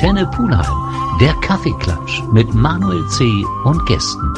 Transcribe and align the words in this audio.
Antenne 0.00 0.26
Pulheim, 0.28 1.18
der 1.20 1.34
Kaffeeklatsch 1.42 2.22
mit 2.32 2.54
Manuel 2.54 3.06
C. 3.10 3.44
und 3.64 3.84
Gästen. 3.84 4.32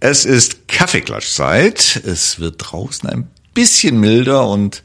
Es 0.00 0.26
ist 0.26 0.68
Kaffeeklatschzeit. 0.68 1.96
Es 2.04 2.40
wird 2.40 2.56
draußen 2.58 3.08
ein 3.08 3.26
bisschen 3.54 3.98
milder 3.98 4.46
und 4.46 4.82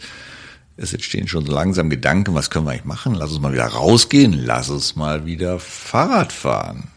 es 0.78 0.93
entstehen 0.93 1.28
schon 1.28 1.46
so 1.46 1.52
langsam 1.52 1.89
Gedanken, 1.89 2.34
was 2.36 2.50
können 2.50 2.68
wir 2.68 2.71
eigentlich 2.71 2.86
machen? 2.86 3.16
Lass 3.16 3.32
uns 3.32 3.42
mal 3.42 3.52
wieder 3.52 3.66
rausgehen, 3.66 4.32
lass 4.32 4.70
uns 4.70 4.96
mal 4.96 5.25
wieder 5.25 5.60
Fahrrad 5.60 6.32
fahren. 6.32 6.88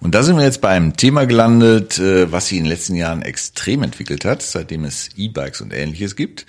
Und 0.00 0.14
da 0.14 0.22
sind 0.22 0.36
wir 0.36 0.44
jetzt 0.44 0.60
bei 0.60 0.68
einem 0.68 0.94
Thema 0.94 1.24
gelandet, 1.24 1.98
äh, 1.98 2.30
was 2.30 2.48
sich 2.48 2.58
in 2.58 2.64
den 2.64 2.70
letzten 2.70 2.96
Jahren 2.96 3.22
extrem 3.22 3.82
entwickelt 3.82 4.26
hat, 4.26 4.42
seitdem 4.42 4.84
es 4.84 5.08
E-Bikes 5.16 5.62
und 5.62 5.72
ähnliches 5.72 6.16
gibt. 6.16 6.44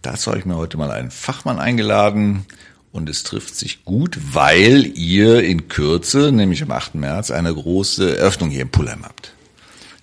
Dazu 0.00 0.30
habe 0.30 0.38
ich 0.38 0.46
mir 0.46 0.56
heute 0.56 0.78
mal 0.78 0.92
einen 0.92 1.10
Fachmann 1.10 1.58
eingeladen 1.58 2.46
und 2.92 3.08
es 3.08 3.22
trifft 3.22 3.54
sich 3.54 3.84
gut, 3.84 4.18
weil 4.32 4.86
ihr 4.96 5.42
in 5.42 5.68
Kürze, 5.68 6.32
nämlich 6.32 6.62
am 6.62 6.70
8. 6.70 6.94
März, 6.96 7.30
eine 7.30 7.54
große 7.54 8.18
Eröffnung 8.18 8.50
hier 8.50 8.62
in 8.62 8.70
Pullheim 8.70 9.04
habt. 9.04 9.32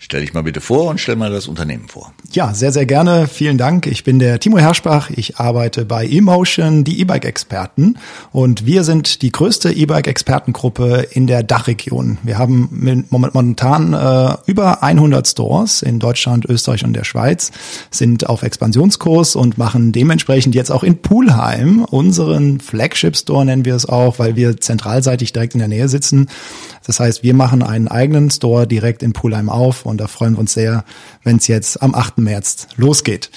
Stell 0.07 0.21
dich 0.21 0.33
mal 0.33 0.43
bitte 0.43 0.61
vor 0.61 0.89
und 0.89 1.01
stell 1.01 1.17
mal 1.17 1.29
das 1.29 1.49
Unternehmen 1.49 1.89
vor. 1.89 2.13
Ja, 2.31 2.53
sehr, 2.53 2.71
sehr 2.71 2.85
gerne. 2.85 3.27
Vielen 3.27 3.57
Dank. 3.57 3.87
Ich 3.87 4.05
bin 4.05 4.19
der 4.19 4.39
Timo 4.39 4.57
Herschbach. 4.57 5.09
Ich 5.13 5.35
arbeite 5.37 5.83
bei 5.83 6.07
eMotion, 6.07 6.85
die 6.85 7.01
E-Bike-Experten. 7.01 7.97
Und 8.31 8.65
wir 8.65 8.85
sind 8.85 9.21
die 9.21 9.33
größte 9.33 9.69
E-Bike-Expertengruppe 9.69 11.07
in 11.11 11.27
der 11.27 11.43
Dachregion. 11.43 12.19
Wir 12.23 12.37
haben 12.37 13.05
momentan 13.09 13.91
äh, 13.91 14.37
über 14.45 14.81
100 14.81 15.27
Stores 15.27 15.81
in 15.81 15.99
Deutschland, 15.99 16.45
Österreich 16.45 16.85
und 16.85 16.93
der 16.93 17.03
Schweiz, 17.03 17.51
sind 17.91 18.29
auf 18.29 18.43
Expansionskurs 18.43 19.35
und 19.35 19.57
machen 19.57 19.91
dementsprechend 19.91 20.55
jetzt 20.55 20.71
auch 20.71 20.83
in 20.83 21.01
Pulheim 21.01 21.83
unseren 21.83 22.61
Flagship-Store, 22.61 23.43
nennen 23.43 23.65
wir 23.65 23.75
es 23.75 23.85
auch, 23.85 24.19
weil 24.19 24.37
wir 24.37 24.55
zentralseitig 24.55 25.33
direkt 25.33 25.53
in 25.53 25.59
der 25.59 25.67
Nähe 25.67 25.89
sitzen. 25.89 26.29
Das 26.85 27.01
heißt, 27.01 27.21
wir 27.21 27.33
machen 27.33 27.61
einen 27.61 27.89
eigenen 27.89 28.31
Store 28.31 28.65
direkt 28.65 29.03
in 29.03 29.11
Pulheim 29.11 29.49
auf 29.49 29.85
und 29.85 29.96
da 29.97 30.07
freuen 30.07 30.33
wir 30.33 30.39
uns 30.39 30.53
sehr, 30.53 30.83
wenn 31.23 31.37
es 31.37 31.47
jetzt 31.47 31.81
am 31.81 31.95
8. 31.95 32.19
März 32.19 32.67
losgeht. 32.77 33.29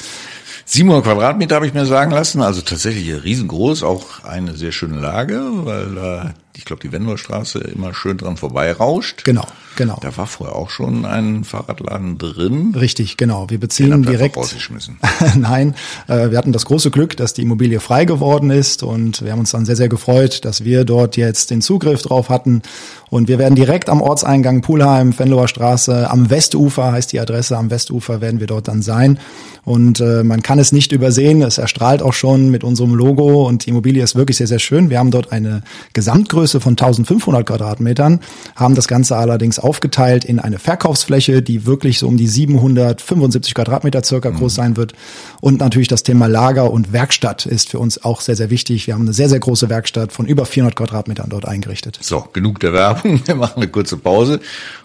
700 0.67 1.05
Quadratmeter 1.05 1.57
habe 1.57 1.67
ich 1.67 1.75
mir 1.75 1.85
sagen 1.85 2.13
lassen, 2.13 2.43
also 2.43 2.61
tatsächlich 2.61 3.25
riesengroß, 3.25 3.83
auch 3.83 4.23
eine 4.23 4.57
sehr 4.57 4.71
schöne 4.71 5.01
Lage, 5.01 5.43
weil 5.65 5.95
da, 5.97 6.35
ich 6.57 6.65
glaube, 6.65 6.81
die 6.81 6.93
Wendlerstraße 6.93 7.59
immer 7.59 7.93
schön 7.93 8.19
dran 8.19 8.37
vorbei 8.37 8.71
rauscht. 8.71 9.25
Genau, 9.25 9.47
genau. 9.77 9.99
Da 10.01 10.17
war 10.17 10.27
vorher 10.27 10.57
auch 10.57 10.71
schon 10.71 11.05
ein 11.05 11.45
Fahrradladen 11.45 12.19
drin. 12.19 12.75
Richtig, 12.79 13.17
genau. 13.17 13.49
Wir 13.49 13.61
beziehen 13.61 14.03
direkt. 14.03 14.37
Nein, 15.37 15.75
äh, 16.09 16.31
wir 16.31 16.39
hatten 16.39 16.53
das 16.53 16.65
große 16.65 16.91
Glück, 16.91 17.17
dass 17.17 17.35
die 17.35 17.43
Immobilie 17.43 17.81
frei 17.81 18.05
geworden 18.05 18.51
ist 18.51 18.83
und 18.83 19.23
wir 19.23 19.33
haben 19.33 19.41
uns 19.41 19.51
dann 19.51 19.65
sehr, 19.65 19.77
sehr 19.77 19.89
gefreut, 19.89 20.45
dass 20.45 20.65
wir 20.65 20.85
dort 20.85 21.17
jetzt 21.17 21.51
den 21.51 21.63
Zugriff 21.63 22.03
drauf 22.03 22.29
hatten 22.29 22.63
und 23.11 23.27
wir 23.27 23.39
werden 23.39 23.57
direkt 23.57 23.89
am 23.89 24.03
Ortseingang 24.03 24.61
Pulheim, 24.63 25.19
Venloer 25.19 25.49
Straße, 25.49 26.09
am 26.09 26.31
Westufer 26.31 26.93
heißt 26.93 27.13
die 27.13 27.19
Adresse, 27.19 27.57
am 27.57 27.71
Westufer 27.71 28.21
werden 28.21 28.39
wir 28.39 28.47
dort 28.47 28.69
dann 28.69 28.83
sein. 28.83 29.19
Und 29.65 30.01
äh, 30.01 30.23
man 30.23 30.43
kann 30.43 30.59
es 30.59 30.73
nicht 30.73 30.93
übersehen, 30.93 31.43
es 31.43 31.59
erstrahlt 31.59 32.03
auch 32.03 32.15
schon 32.15 32.51
mit 32.51 32.65
unserem 32.65 32.95
Logo 32.95 33.47
und 33.47 33.67
die 33.67 33.71
Immobilie 33.71 34.03
ist 34.03 34.15
wirklich 34.15 34.39
sehr, 34.39 34.47
sehr 34.47 34.59
schön. 34.59 34.91
Wir 34.91 34.99
haben 34.99 35.11
dort 35.11 35.33
eine 35.33 35.63
Gesamtgröße 35.93 36.61
von 36.61 36.73
1500 36.73 37.45
Quadratmetern, 37.45 38.21
haben 38.57 38.75
das 38.75 38.89
Ganze 38.89 39.17
allerdings 39.17 39.59
aufgeteilt 39.61 40.25
in 40.25 40.39
eine 40.39 40.59
Verkaufsfläche, 40.59 41.43
die 41.43 41.67
wirklich 41.67 41.99
so 41.99 42.09
um 42.09 42.17
die 42.17 42.27
775 42.27 43.55
Quadratmeter 43.55 44.03
circa 44.03 44.31
groß 44.31 44.55
sein 44.55 44.77
wird. 44.77 44.95
Und 45.41 45.61
natürlich 45.61 45.89
das 45.89 46.03
Thema 46.03 46.27
Lager 46.27 46.71
und 46.71 46.93
Werkstatt 46.93 47.47
ist 47.47 47.71
für 47.71 47.79
uns 47.79 48.03
auch 48.03 48.21
sehr, 48.21 48.37
sehr 48.37 48.51
wichtig. 48.51 48.87
Wir 48.87 48.95
haben 48.95 49.03
eine 49.03 49.13
sehr, 49.13 49.29
sehr 49.29 49.41
große 49.41 49.69
Werkstatt 49.69 50.13
von 50.13 50.27
über 50.27 50.47
400 50.47 50.77
Quadratmetern 50.77 51.31
dort 51.31 51.47
eingerichtet. 51.47 51.99
So, 52.01 52.29
genug 52.33 52.61
der 52.61 52.73
Werbung. 52.73 53.23
Wir 53.27 53.35
machen 53.35 53.63
eine 53.63 53.69
kurze 53.69 53.97
Pause 53.97 54.41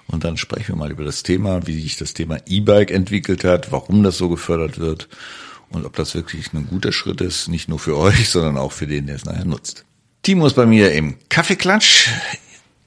und 0.07 0.23
dann 0.23 0.37
sprechen 0.37 0.69
wir 0.69 0.75
mal 0.75 0.91
über 0.91 1.03
das 1.03 1.23
Thema, 1.23 1.65
wie 1.65 1.81
sich 1.81 1.97
das 1.97 2.13
Thema 2.13 2.37
E-Bike 2.45 2.91
entwickelt 2.91 3.43
hat, 3.43 3.71
warum 3.71 4.03
das 4.03 4.17
so 4.17 4.29
gefördert 4.29 4.79
wird 4.79 5.07
und 5.69 5.85
ob 5.85 5.95
das 5.95 6.15
wirklich 6.15 6.53
ein 6.53 6.67
guter 6.67 6.91
Schritt 6.91 7.21
ist, 7.21 7.47
nicht 7.47 7.69
nur 7.69 7.79
für 7.79 7.97
euch, 7.97 8.29
sondern 8.29 8.57
auch 8.57 8.71
für 8.71 8.87
den, 8.87 9.07
der 9.07 9.15
es 9.15 9.25
nachher 9.25 9.45
nutzt. 9.45 9.85
Timo 10.21 10.47
ist 10.47 10.55
bei 10.55 10.65
mir 10.65 10.91
im 10.91 11.15
Kaffeeklatsch. 11.29 12.09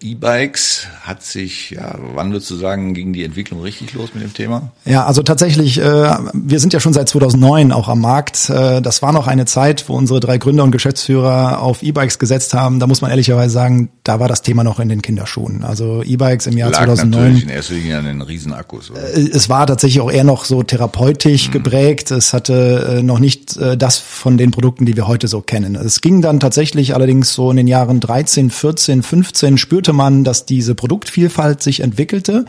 E-Bikes 0.00 0.86
hat 1.02 1.24
sich, 1.24 1.70
ja, 1.70 1.98
wann 2.14 2.30
würdest 2.30 2.48
du 2.52 2.54
sagen, 2.54 2.94
ging 2.94 3.12
die 3.12 3.24
Entwicklung 3.24 3.62
richtig 3.62 3.94
los 3.94 4.10
mit 4.14 4.22
dem 4.22 4.32
Thema? 4.32 4.70
Ja, 4.84 5.04
also 5.06 5.24
tatsächlich, 5.24 5.80
äh, 5.80 6.16
wir 6.32 6.60
sind 6.60 6.72
ja 6.72 6.78
schon 6.78 6.92
seit 6.92 7.08
2009 7.08 7.72
auch 7.72 7.88
am 7.88 8.00
Markt. 8.00 8.48
Äh, 8.48 8.80
das 8.80 9.02
war 9.02 9.12
noch 9.12 9.26
eine 9.26 9.44
Zeit, 9.46 9.88
wo 9.88 9.94
unsere 9.94 10.20
drei 10.20 10.38
Gründer 10.38 10.62
und 10.62 10.70
Geschäftsführer 10.70 11.60
auf 11.60 11.82
E-Bikes 11.82 12.20
gesetzt 12.20 12.54
haben. 12.54 12.78
Da 12.78 12.86
muss 12.86 13.00
man 13.00 13.10
ehrlicherweise 13.10 13.52
sagen, 13.52 13.90
da 14.04 14.20
war 14.20 14.28
das 14.28 14.42
Thema 14.42 14.62
noch 14.62 14.78
in 14.78 14.88
den 14.88 15.02
Kinderschuhen. 15.02 15.64
Also 15.64 16.04
E-Bikes 16.04 16.46
im 16.46 16.56
Jahr 16.56 16.70
Lag 16.70 16.84
2009. 16.84 17.20
natürlich 17.20 17.42
in 17.42 17.48
erster 17.48 17.74
Linie 17.74 17.98
an 17.98 18.04
den 18.04 18.22
Riesenakkus. 18.22 18.92
Oder? 18.92 19.02
Äh, 19.02 19.30
es 19.32 19.48
war 19.48 19.66
tatsächlich 19.66 20.00
auch 20.00 20.12
eher 20.12 20.22
noch 20.22 20.44
so 20.44 20.62
therapeutisch 20.62 21.48
mhm. 21.48 21.52
geprägt. 21.52 22.12
Es 22.12 22.32
hatte 22.32 23.00
noch 23.02 23.18
nicht 23.18 23.58
das 23.58 23.98
von 23.98 24.36
den 24.36 24.52
Produkten, 24.52 24.86
die 24.86 24.94
wir 24.94 25.08
heute 25.08 25.26
so 25.26 25.40
kennen. 25.40 25.74
Es 25.74 26.00
ging 26.00 26.22
dann 26.22 26.38
tatsächlich 26.38 26.94
allerdings 26.94 27.32
so 27.32 27.50
in 27.50 27.56
den 27.56 27.66
Jahren 27.66 27.98
13, 27.98 28.50
14, 28.50 29.02
15 29.02 29.58
spürte 29.58 29.87
spürte 29.88 29.96
man, 29.96 30.22
dass 30.22 30.44
diese 30.44 30.74
Produktvielfalt 30.74 31.62
sich 31.62 31.80
entwickelte 31.80 32.44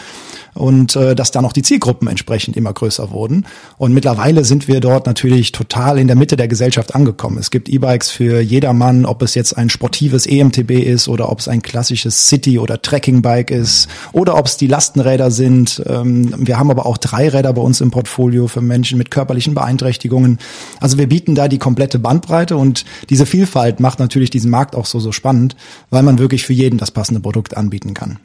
und 0.56 0.98
äh, 0.98 1.16
dass 1.16 1.32
dann 1.32 1.46
auch 1.46 1.54
die 1.54 1.62
Zielgruppen 1.62 2.10
entsprechend 2.10 2.58
immer 2.58 2.74
größer 2.74 3.12
wurden. 3.12 3.46
Und 3.78 3.94
mittlerweile 3.94 4.44
sind 4.44 4.68
wir 4.68 4.82
dort 4.82 5.06
natürlich 5.06 5.54
total 5.54 5.98
in 6.00 6.08
der 6.08 6.18
Mitte 6.18 6.36
der 6.36 6.50
Gesellschaft 6.50 6.96
angekommen. 6.96 7.38
Es 7.38 7.50
gibt 7.50 7.70
E-Bikes 7.70 8.12
für 8.12 8.42
jedermann, 8.42 9.06
ob 9.06 9.22
es 9.22 9.36
jetzt 9.36 9.58
ein 9.58 9.70
sportives 9.70 10.26
EMTB 10.26 10.72
ist 10.72 11.08
oder 11.08 11.32
ob 11.32 11.40
es 11.40 11.48
ein 11.48 11.62
klassisches 11.62 12.28
City- 12.28 12.60
oder 12.60 12.82
Trekkingbike 12.82 13.52
ist 13.52 13.88
oder 14.12 14.38
ob 14.38 14.48
es 14.48 14.58
die 14.58 14.68
Lastenräder 14.68 15.32
sind. 15.32 15.82
Ähm, 15.88 16.34
wir 16.38 16.60
haben 16.60 16.72
aber 16.72 16.86
auch 16.86 16.98
Dreiräder 16.98 17.54
bei 17.54 17.62
uns 17.62 17.80
im 17.80 17.90
Portfolio 17.90 18.48
für 18.48 18.62
Menschen 18.62 18.98
mit 18.98 19.12
körperlichen 19.12 19.54
Beeinträchtigungen. 19.54 20.40
Also 20.82 20.98
wir 20.98 21.08
bieten 21.08 21.36
da 21.36 21.48
die 21.48 21.58
komplette 21.58 22.00
Bandbreite 22.00 22.58
und 22.58 22.84
diese 23.10 23.26
Vielfalt 23.26 23.80
macht 23.80 24.00
natürlich 24.00 24.30
diesen 24.30 24.52
Markt 24.52 24.76
auch 24.76 24.86
so, 24.86 25.00
so 25.00 25.14
spannend, 25.14 25.56
weil 25.90 26.04
man 26.04 26.20
wirklich 26.20 26.44
für 26.44 26.54
jeden 26.54 26.78
das 26.78 26.92
passende 26.92 27.22
Produkt 27.22 27.29
anbieten 27.56 27.94
kann. 27.94 28.20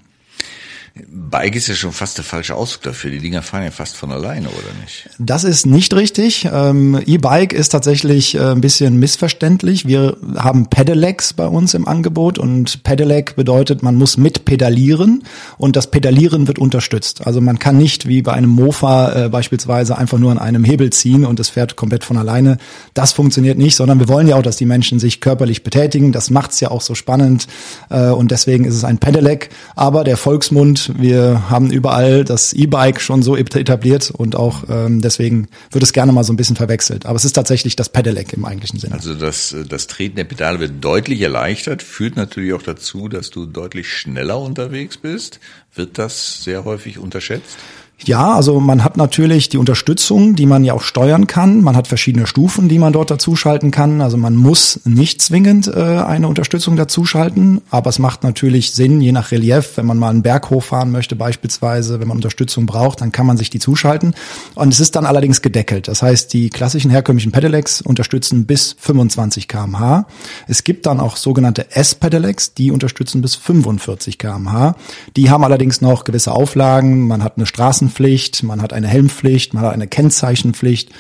Bike 0.97 1.57
ist 1.57 1.67
ja 1.67 1.75
schon 1.75 1.91
fast 1.91 2.19
der 2.19 2.25
falsche 2.25 2.55
Ausdruck 2.55 2.83
dafür. 2.83 3.11
Die 3.11 3.19
Dinger 3.19 3.43
fahren 3.43 3.65
ja 3.65 3.73
fast 3.73 3.97
von 3.97 4.13
alleine, 4.13 4.47
oder 4.47 4.69
nicht? 4.81 5.11
Das 5.19 5.43
ist 5.43 5.67
nicht 5.67 5.93
richtig. 5.93 6.49
Ähm, 6.53 7.01
E-Bike 7.05 7.53
ist 7.53 7.71
tatsächlich 7.71 8.37
äh, 8.37 8.53
ein 8.53 8.61
bisschen 8.61 9.01
missverständlich. 9.01 9.89
Wir 9.89 10.17
haben 10.37 10.71
Pedelecs 10.71 11.33
bei 11.33 11.49
uns 11.49 11.75
im 11.75 11.89
Angebot 11.89 12.39
und 12.39 12.85
Pedelec 12.85 13.35
bedeutet, 13.35 13.83
man 13.83 13.97
muss 13.97 14.17
mit 14.19 14.45
pedalieren 14.45 15.25
und 15.59 15.75
das 15.75 15.91
Pedalieren 15.91 16.47
wird 16.47 16.61
unterstützt. 16.61 17.27
Also 17.27 17.41
man 17.41 17.59
kann 17.59 17.77
nicht 17.77 18.07
wie 18.07 18.23
bei 18.23 18.33
einem 18.33 18.51
Mofa 18.51 19.25
äh, 19.25 19.29
beispielsweise 19.29 19.99
einfach 19.99 20.19
nur 20.19 20.31
an 20.31 20.39
einem 20.39 20.63
Hebel 20.63 20.91
ziehen 20.91 21.25
und 21.25 21.41
es 21.41 21.49
fährt 21.49 21.75
komplett 21.75 22.05
von 22.05 22.19
alleine. 22.19 22.57
Das 22.95 23.13
funktioniert 23.13 23.59
nicht, 23.59 23.75
sondern 23.75 23.99
wir 23.99 24.09
wollen 24.09 24.29
ja 24.29 24.37
auch, 24.37 24.43
dass 24.43 24.59
die 24.59 24.67
Menschen 24.67 25.01
sich 25.01 25.21
körperlich 25.21 25.65
betätigen. 25.65 26.13
Das 26.13 26.31
macht's 26.31 26.61
ja 26.61 26.71
auch 26.71 26.83
so 26.83 26.95
spannend 26.95 27.49
äh, 27.91 28.11
und 28.11 28.31
deswegen 28.31 28.65
ist 28.65 28.77
es 28.77 28.85
ein 28.85 28.99
Pedelec. 28.99 29.49
Aber 29.75 30.05
der 30.05 30.17
Volksmund 30.17 30.84
wir 30.97 31.51
haben 31.51 31.71
überall 31.71 32.25
das 32.25 32.53
E-Bike 32.53 33.01
schon 33.01 33.23
so 33.23 33.37
etabliert 33.37 34.11
und 34.11 34.37
auch 34.37 34.65
ähm, 34.69 35.01
deswegen 35.01 35.49
wird 35.71 35.85
es 35.85 35.93
gerne 35.93 36.13
mal 36.13 36.25
so 36.25 36.33
ein 36.33 36.37
bisschen 36.37 36.57
verwechselt. 36.57 37.07
Aber 37.07 37.17
es 37.17 37.25
ist 37.25 37.33
tatsächlich 37.35 37.77
das 37.77 37.89
Pedelec 37.89 38.33
im 38.33 38.45
eigentlichen 38.45 38.79
Sinne. 38.79 38.95
Also 38.95 39.15
das, 39.15 39.55
das 39.69 39.87
Treten 39.87 40.17
der 40.17 40.25
Pedale 40.25 40.61
wird 40.61 40.85
deutlich 40.85 41.21
erleichtert, 41.21 41.83
führt 41.83 42.17
natürlich 42.17 42.53
auch 42.53 42.63
dazu, 42.63 43.09
dass 43.09 43.31
du 43.31 43.47
deutlich 43.47 43.89
schneller 43.89 44.41
unterwegs 44.41 44.97
bist. 44.97 45.41
Wird 45.75 45.99
das 45.99 46.45
sehr 46.45 46.65
häufig 46.65 46.99
unterschätzt? 46.99 47.57
Ja, 48.03 48.35
also 48.35 48.61
man 48.61 48.85
hat 48.85 48.97
natürlich 48.97 49.49
die 49.49 49.57
Unterstützung, 49.57 50.35
die 50.35 50.47
man 50.47 50.65
ja 50.65 50.75
auch 50.75 50.83
steuern 50.83 51.27
kann. 51.27 51.63
Man 51.63 51.77
hat 51.77 51.87
verschiedene 51.87 52.27
Stufen, 52.27 52.69
die 52.69 52.79
man 52.79 52.93
dort 52.93 53.11
dazuschalten 53.11 53.71
kann. 53.71 54.03
Also 54.03 54.17
man 54.17 54.37
muss 54.37 54.81
nicht 54.85 55.23
zwingend 55.23 55.69
äh, 55.69 55.81
eine 55.81 56.29
Unterstützung 56.29 56.77
dazuschalten, 56.77 57.63
aber 57.71 57.89
es 57.89 57.99
macht 57.99 58.23
natürlich 58.23 58.73
Sinn, 58.73 59.01
je 59.01 59.13
nach 59.13 59.31
Relief, 59.31 59.77
wenn 59.77 59.87
man 59.87 59.99
mal 59.99 60.11
einen 60.11 60.23
Berg 60.23 60.51
hochfahren 60.51 60.91
möchte 60.91 61.17
beispielsweise, 61.17 62.01
wenn 62.01 62.09
man 62.09 62.19
Unterstützung 62.19 62.67
braucht, 62.67 63.01
dann 63.01 63.11
kann 63.11 63.27
man 63.27 63.39
sich 63.39 63.49
die 63.49 63.59
zuschalten. 63.59 64.15
Und 64.55 64.73
es 64.73 64.81
ist 64.81 64.97
dann 64.97 65.07
allerdings 65.07 65.41
gedeckelt. 65.41 65.89
Das 65.89 66.03
heißt, 66.03 66.33
die 66.33 66.51
klassischen 66.51 66.91
herkömmlichen 66.91 67.33
Pedelecs 67.33 67.81
unterstützen 67.81 68.45
bis 68.45 68.77
25 68.79 69.49
kmh. 69.49 70.07
Es 70.47 70.65
gibt 70.65 70.85
dann 70.87 71.01
auch 71.01 71.17
sogenannte 71.17 71.71
S-Pedelecs, 71.75 72.53
die 72.53 72.71
unterstützen 72.71 73.23
bis 73.23 73.35
45 73.35 74.19
kmh. 74.19 74.77
Die 75.17 75.31
haben 75.31 75.45
allerdings 75.45 75.81
noch 75.81 76.05
gewisse 76.05 76.33
Auflagen. 76.33 77.07
Man 77.07 77.25
hat 77.25 77.39
eine 77.39 77.47
Straßen 77.47 77.94
Maskenpflicht, 77.95 78.43
man 78.43 78.61
hat 78.63 78.73
eine 78.73 78.89
Helmpflicht, 78.89 79.55
man 79.55 79.65
hat 79.65 79.73
eine 79.73 79.87
Kennzeichenpflicht. 79.87 80.91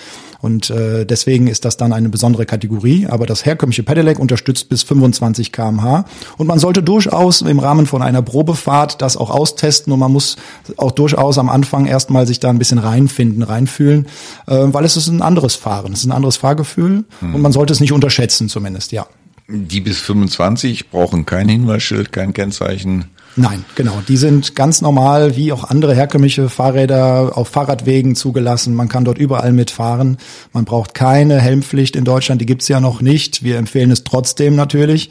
Und 0.40 0.68
äh, 0.68 1.06
deswegen 1.06 1.46
ist 1.46 1.64
das 1.64 1.78
dann 1.78 1.94
eine 1.94 2.10
besondere 2.10 2.44
Kategorie. 2.44 3.06
Aber 3.08 3.24
das 3.24 3.46
herkömmliche 3.46 3.82
Pedelec 3.82 4.18
unterstützt 4.18 4.68
bis 4.68 4.82
25 4.82 5.52
kmh. 5.52 6.04
Und 6.36 6.46
man 6.46 6.58
sollte 6.58 6.82
durchaus 6.82 7.40
im 7.40 7.58
Rahmen 7.58 7.86
von 7.86 8.02
einer 8.02 8.20
Probefahrt 8.20 9.00
das 9.00 9.16
auch 9.16 9.30
austesten. 9.30 9.90
Und 9.92 10.00
man 10.00 10.12
muss 10.12 10.36
auch 10.76 10.90
durchaus 10.90 11.38
am 11.38 11.48
Anfang 11.48 11.86
erstmal 11.86 12.26
sich 12.26 12.40
da 12.40 12.50
ein 12.50 12.58
bisschen 12.58 12.78
reinfinden, 12.78 13.42
reinfühlen, 13.42 14.06
äh, 14.46 14.54
weil 14.66 14.84
es 14.84 14.98
ist 14.98 15.08
ein 15.08 15.22
anderes 15.22 15.54
Fahren, 15.54 15.94
es 15.94 16.00
ist 16.00 16.06
ein 16.06 16.12
anderes 16.12 16.36
Fahrgefühl. 16.36 17.04
Mhm. 17.22 17.34
Und 17.34 17.40
man 17.40 17.52
sollte 17.52 17.72
es 17.72 17.80
nicht 17.80 17.92
unterschätzen 17.92 18.50
zumindest, 18.50 18.92
ja. 18.92 19.06
Die 19.48 19.80
bis 19.80 19.98
25 20.00 20.90
brauchen 20.90 21.26
kein 21.26 21.48
Hinweisschild, 21.48 22.12
kein 22.12 22.32
Kennzeichen. 22.32 23.06
Nein, 23.36 23.64
genau. 23.74 24.00
Die 24.06 24.16
sind 24.16 24.54
ganz 24.54 24.80
normal, 24.80 25.34
wie 25.34 25.50
auch 25.50 25.64
andere 25.64 25.94
herkömmliche 25.94 26.48
Fahrräder 26.48 27.36
auf 27.36 27.48
Fahrradwegen 27.48 28.14
zugelassen. 28.14 28.74
Man 28.74 28.88
kann 28.88 29.04
dort 29.04 29.18
überall 29.18 29.52
mitfahren. 29.52 30.18
Man 30.52 30.64
braucht 30.64 30.94
keine 30.94 31.40
Helmpflicht 31.40 31.96
in 31.96 32.04
Deutschland, 32.04 32.40
die 32.40 32.46
gibt's 32.46 32.68
ja 32.68 32.78
noch 32.78 33.00
nicht. 33.00 33.42
Wir 33.42 33.58
empfehlen 33.58 33.90
es 33.90 34.04
trotzdem 34.04 34.54
natürlich. 34.54 35.10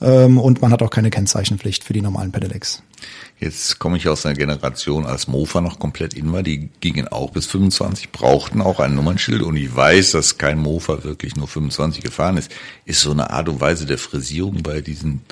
Ähm, 0.00 0.38
und 0.38 0.62
man 0.62 0.70
hat 0.70 0.82
auch 0.82 0.90
keine 0.90 1.10
Kennzeichenpflicht 1.10 1.82
für 1.82 1.92
die 1.92 2.00
normalen 2.00 2.30
Pedelecs. 2.30 2.82
Jetzt 3.40 3.80
komme 3.80 3.96
ich 3.96 4.08
aus 4.08 4.24
einer 4.24 4.36
Generation, 4.36 5.04
als 5.04 5.26
Mofa 5.26 5.60
noch 5.60 5.80
komplett 5.80 6.14
in 6.14 6.32
war. 6.32 6.44
Die 6.44 6.70
gingen 6.80 7.08
auch 7.08 7.30
bis 7.30 7.46
25, 7.46 8.12
brauchten 8.12 8.62
auch 8.62 8.78
ein 8.78 8.94
Nummernschild. 8.94 9.42
Und 9.42 9.56
ich 9.56 9.74
weiß, 9.74 10.12
dass 10.12 10.38
kein 10.38 10.60
Mofa 10.60 11.02
wirklich 11.02 11.34
nur 11.34 11.48
25 11.48 12.04
gefahren 12.04 12.36
ist. 12.36 12.52
Ist 12.84 13.00
so 13.00 13.10
eine 13.10 13.30
Art 13.30 13.48
und 13.48 13.60
Weise 13.60 13.84
der 13.86 13.98
Frisierung 13.98 14.62
bei 14.62 14.80
diesen 14.80 15.22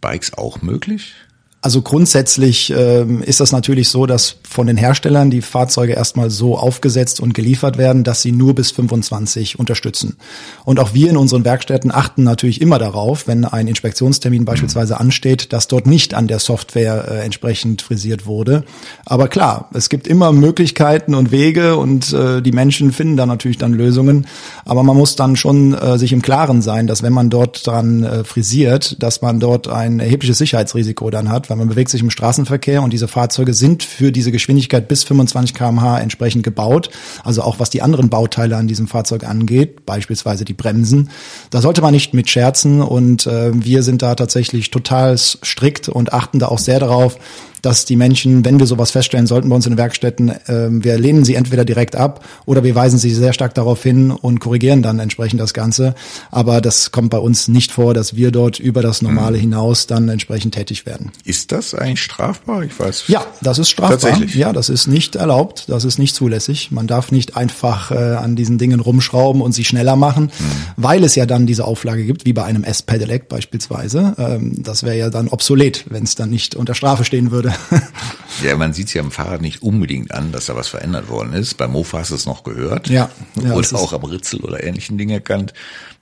Bikes 0.00 0.34
auch 0.34 0.60
möglich? 0.62 1.14
Also 1.64 1.80
grundsätzlich 1.80 2.74
ähm, 2.76 3.22
ist 3.22 3.38
das 3.38 3.52
natürlich 3.52 3.88
so, 3.88 4.06
dass 4.06 4.34
von 4.42 4.66
den 4.66 4.76
Herstellern 4.76 5.30
die 5.30 5.42
Fahrzeuge 5.42 5.92
erstmal 5.92 6.28
so 6.28 6.58
aufgesetzt 6.58 7.20
und 7.20 7.34
geliefert 7.34 7.78
werden, 7.78 8.02
dass 8.02 8.20
sie 8.20 8.32
nur 8.32 8.56
bis 8.56 8.72
25 8.72 9.60
unterstützen. 9.60 10.16
Und 10.64 10.80
auch 10.80 10.92
wir 10.92 11.08
in 11.08 11.16
unseren 11.16 11.44
Werkstätten 11.44 11.92
achten 11.92 12.24
natürlich 12.24 12.60
immer 12.60 12.80
darauf, 12.80 13.28
wenn 13.28 13.44
ein 13.44 13.68
Inspektionstermin 13.68 14.44
beispielsweise 14.44 14.98
ansteht, 14.98 15.52
dass 15.52 15.68
dort 15.68 15.86
nicht 15.86 16.14
an 16.14 16.26
der 16.26 16.40
Software 16.40 17.06
äh, 17.08 17.24
entsprechend 17.24 17.80
frisiert 17.80 18.26
wurde. 18.26 18.64
Aber 19.06 19.28
klar, 19.28 19.70
es 19.72 19.88
gibt 19.88 20.08
immer 20.08 20.32
Möglichkeiten 20.32 21.14
und 21.14 21.30
Wege 21.30 21.76
und 21.76 22.12
äh, 22.12 22.42
die 22.42 22.50
Menschen 22.50 22.90
finden 22.90 23.16
da 23.16 23.24
natürlich 23.24 23.58
dann 23.58 23.72
Lösungen. 23.72 24.26
Aber 24.64 24.82
man 24.82 24.96
muss 24.96 25.14
dann 25.14 25.36
schon 25.36 25.74
äh, 25.74 25.96
sich 25.96 26.12
im 26.12 26.22
Klaren 26.22 26.60
sein, 26.60 26.88
dass 26.88 27.04
wenn 27.04 27.12
man 27.12 27.30
dort 27.30 27.64
dran 27.68 28.02
äh, 28.02 28.24
frisiert, 28.24 29.00
dass 29.00 29.22
man 29.22 29.38
dort 29.38 29.68
ein 29.68 30.00
erhebliches 30.00 30.38
Sicherheitsrisiko 30.38 31.10
dann 31.10 31.28
hat 31.28 31.51
weil 31.52 31.58
man 31.58 31.68
bewegt 31.68 31.90
sich 31.90 32.00
im 32.00 32.08
Straßenverkehr 32.08 32.82
und 32.82 32.94
diese 32.94 33.08
Fahrzeuge 33.08 33.52
sind 33.52 33.82
für 33.82 34.10
diese 34.10 34.32
Geschwindigkeit 34.32 34.88
bis 34.88 35.04
25 35.04 35.54
kmh 35.54 36.00
entsprechend 36.00 36.44
gebaut. 36.44 36.88
Also 37.24 37.42
auch 37.42 37.60
was 37.60 37.68
die 37.68 37.82
anderen 37.82 38.08
Bauteile 38.08 38.56
an 38.56 38.68
diesem 38.68 38.88
Fahrzeug 38.88 39.24
angeht, 39.24 39.84
beispielsweise 39.84 40.46
die 40.46 40.54
Bremsen. 40.54 41.10
Da 41.50 41.60
sollte 41.60 41.82
man 41.82 41.92
nicht 41.92 42.14
mit 42.14 42.30
scherzen 42.30 42.80
und 42.80 43.26
äh, 43.26 43.50
wir 43.52 43.82
sind 43.82 44.00
da 44.00 44.14
tatsächlich 44.14 44.70
total 44.70 45.18
strikt 45.18 45.90
und 45.90 46.14
achten 46.14 46.38
da 46.38 46.48
auch 46.48 46.58
sehr 46.58 46.80
darauf, 46.80 47.18
dass 47.62 47.84
die 47.84 47.96
Menschen, 47.96 48.44
wenn 48.44 48.58
wir 48.58 48.66
sowas 48.66 48.90
feststellen 48.90 49.28
sollten 49.28 49.48
bei 49.48 49.54
uns 49.54 49.66
in 49.66 49.72
den 49.72 49.78
Werkstätten, 49.78 50.28
äh, 50.28 50.68
wir 50.70 50.98
lehnen 50.98 51.24
sie 51.24 51.36
entweder 51.36 51.64
direkt 51.64 51.94
ab 51.94 52.24
oder 52.44 52.64
wir 52.64 52.74
weisen 52.74 52.98
sie 52.98 53.14
sehr 53.14 53.32
stark 53.32 53.54
darauf 53.54 53.82
hin 53.82 54.10
und 54.10 54.40
korrigieren 54.40 54.82
dann 54.82 54.98
entsprechend 54.98 55.40
das 55.40 55.54
Ganze. 55.54 55.94
Aber 56.32 56.60
das 56.60 56.90
kommt 56.90 57.10
bei 57.10 57.18
uns 57.18 57.46
nicht 57.46 57.70
vor, 57.70 57.94
dass 57.94 58.16
wir 58.16 58.32
dort 58.32 58.58
über 58.58 58.82
das 58.82 59.00
Normale 59.00 59.38
mhm. 59.38 59.42
hinaus 59.42 59.86
dann 59.86 60.08
entsprechend 60.08 60.54
tätig 60.54 60.84
werden. 60.86 61.12
Ist 61.24 61.52
das 61.52 61.74
eigentlich 61.74 62.02
strafbar? 62.02 62.64
Ich 62.64 62.78
weiß. 62.78 63.04
Ja, 63.06 63.24
das 63.40 63.58
ist 63.58 63.70
strafbar. 63.70 63.98
Tatsächlich? 63.98 64.34
Ja, 64.34 64.52
das 64.52 64.68
ist 64.68 64.88
nicht 64.88 65.14
erlaubt. 65.14 65.64
Das 65.68 65.84
ist 65.84 65.98
nicht 65.98 66.16
zulässig. 66.16 66.72
Man 66.72 66.88
darf 66.88 67.12
nicht 67.12 67.36
einfach 67.36 67.92
äh, 67.92 67.94
an 67.94 68.34
diesen 68.34 68.58
Dingen 68.58 68.80
rumschrauben 68.80 69.40
und 69.40 69.52
sie 69.52 69.64
schneller 69.64 69.94
machen, 69.94 70.24
mhm. 70.24 70.52
weil 70.76 71.04
es 71.04 71.14
ja 71.14 71.26
dann 71.26 71.46
diese 71.46 71.64
Auflage 71.64 72.04
gibt, 72.04 72.26
wie 72.26 72.32
bei 72.32 72.42
einem 72.42 72.64
S-Pedelec 72.64 73.28
beispielsweise. 73.28 74.14
Ähm, 74.18 74.62
das 74.64 74.82
wäre 74.82 74.98
ja 74.98 75.10
dann 75.10 75.28
obsolet, 75.28 75.84
wenn 75.88 76.02
es 76.02 76.16
dann 76.16 76.30
nicht 76.30 76.56
unter 76.56 76.74
Strafe 76.74 77.04
stehen 77.04 77.30
würde 77.30 77.51
ja, 78.42 78.56
man 78.56 78.72
sieht 78.72 78.88
es 78.88 78.94
ja 78.94 79.02
am 79.02 79.10
Fahrrad 79.10 79.42
nicht 79.42 79.62
unbedingt 79.62 80.12
an, 80.12 80.32
dass 80.32 80.46
da 80.46 80.56
was 80.56 80.68
verändert 80.68 81.08
worden 81.08 81.32
ist. 81.32 81.54
Beim 81.54 81.72
Mofa 81.72 81.98
hast 81.98 82.10
du 82.10 82.14
es 82.14 82.26
noch 82.26 82.44
gehört. 82.44 82.88
Ja. 82.88 83.10
ja 83.42 83.54
oder 83.54 83.74
auch 83.74 83.92
am 83.92 84.04
Ritzel 84.04 84.40
oder 84.40 84.62
ähnlichen 84.62 84.98
Dingen 84.98 85.12
erkannt. 85.12 85.52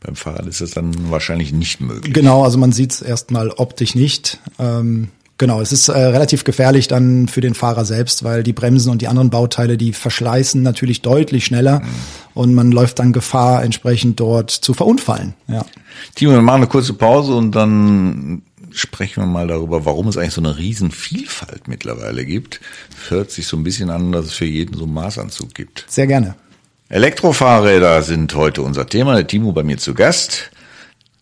Beim 0.01 0.17
Fahrrad 0.17 0.47
ist 0.47 0.61
es 0.61 0.73
dann 0.73 1.11
wahrscheinlich 1.11 1.53
nicht 1.53 1.81
möglich. 1.81 2.15
Genau, 2.15 2.45
also 2.45 2.59
man 2.59 2.73
sieht 2.73 2.93
es 2.93 3.03
erstmal 3.03 3.51
optisch 3.51 3.95
nicht. 3.95 4.39
Ähm, 4.59 5.09
Genau, 5.41 5.63
es 5.63 5.73
ist 5.73 5.89
äh, 5.89 5.99
relativ 5.99 6.45
gefährlich 6.45 6.87
dann 6.87 7.27
für 7.27 7.41
den 7.41 7.55
Fahrer 7.55 7.87
selbst, 7.87 8.25
weil 8.25 8.43
die 8.43 8.53
Bremsen 8.53 8.93
und 8.93 9.01
die 9.01 9.09
anderen 9.09 9.31
Bauteile, 9.31 9.79
die 9.79 9.95
verschleißen 9.95 10.63
natürlich 10.63 11.01
deutlich 11.01 11.47
schneller 11.47 11.81
mhm. 11.81 11.87
und 12.35 12.55
man 12.55 12.71
läuft 12.71 12.99
dann 12.99 13.15
Gefahr, 13.15 13.65
entsprechend 13.65 14.21
dort 14.21 14.51
zu 14.51 14.75
verunfallen. 14.75 15.33
Ja. 15.49 15.65
Timo, 16.15 16.33
wir 16.33 16.43
machen 16.43 16.59
eine 16.59 16.67
kurze 16.67 16.93
Pause 16.93 17.33
und 17.33 17.53
dann 17.53 18.43
sprechen 18.73 19.23
wir 19.23 19.27
mal 19.27 19.47
darüber, 19.47 19.85
warum 19.85 20.09
es 20.09 20.17
eigentlich 20.17 20.35
so 20.35 20.41
eine 20.41 20.59
Riesenvielfalt 20.59 21.69
mittlerweile 21.69 22.25
gibt. 22.25 22.61
hört 23.09 23.31
sich 23.31 23.47
so 23.47 23.57
ein 23.57 23.65
bisschen 23.65 23.91
an, 23.91 24.13
dass 24.13 24.27
es 24.27 24.33
für 24.33 24.45
jeden 24.45 24.77
so 24.77 24.85
einen 24.85 24.95
Maßanzug 24.95 25.55
gibt. 25.55 25.85
Sehr 25.89 26.07
gerne. 26.07 26.35
Elektrofahrräder 26.89 28.03
sind 28.03 28.35
heute 28.35 28.63
unser 28.63 28.87
Thema. 28.87 29.15
Der 29.15 29.27
Timo 29.27 29.53
bei 29.53 29.63
mir 29.63 29.79
zu 29.79 29.95
Gast. 29.95 30.51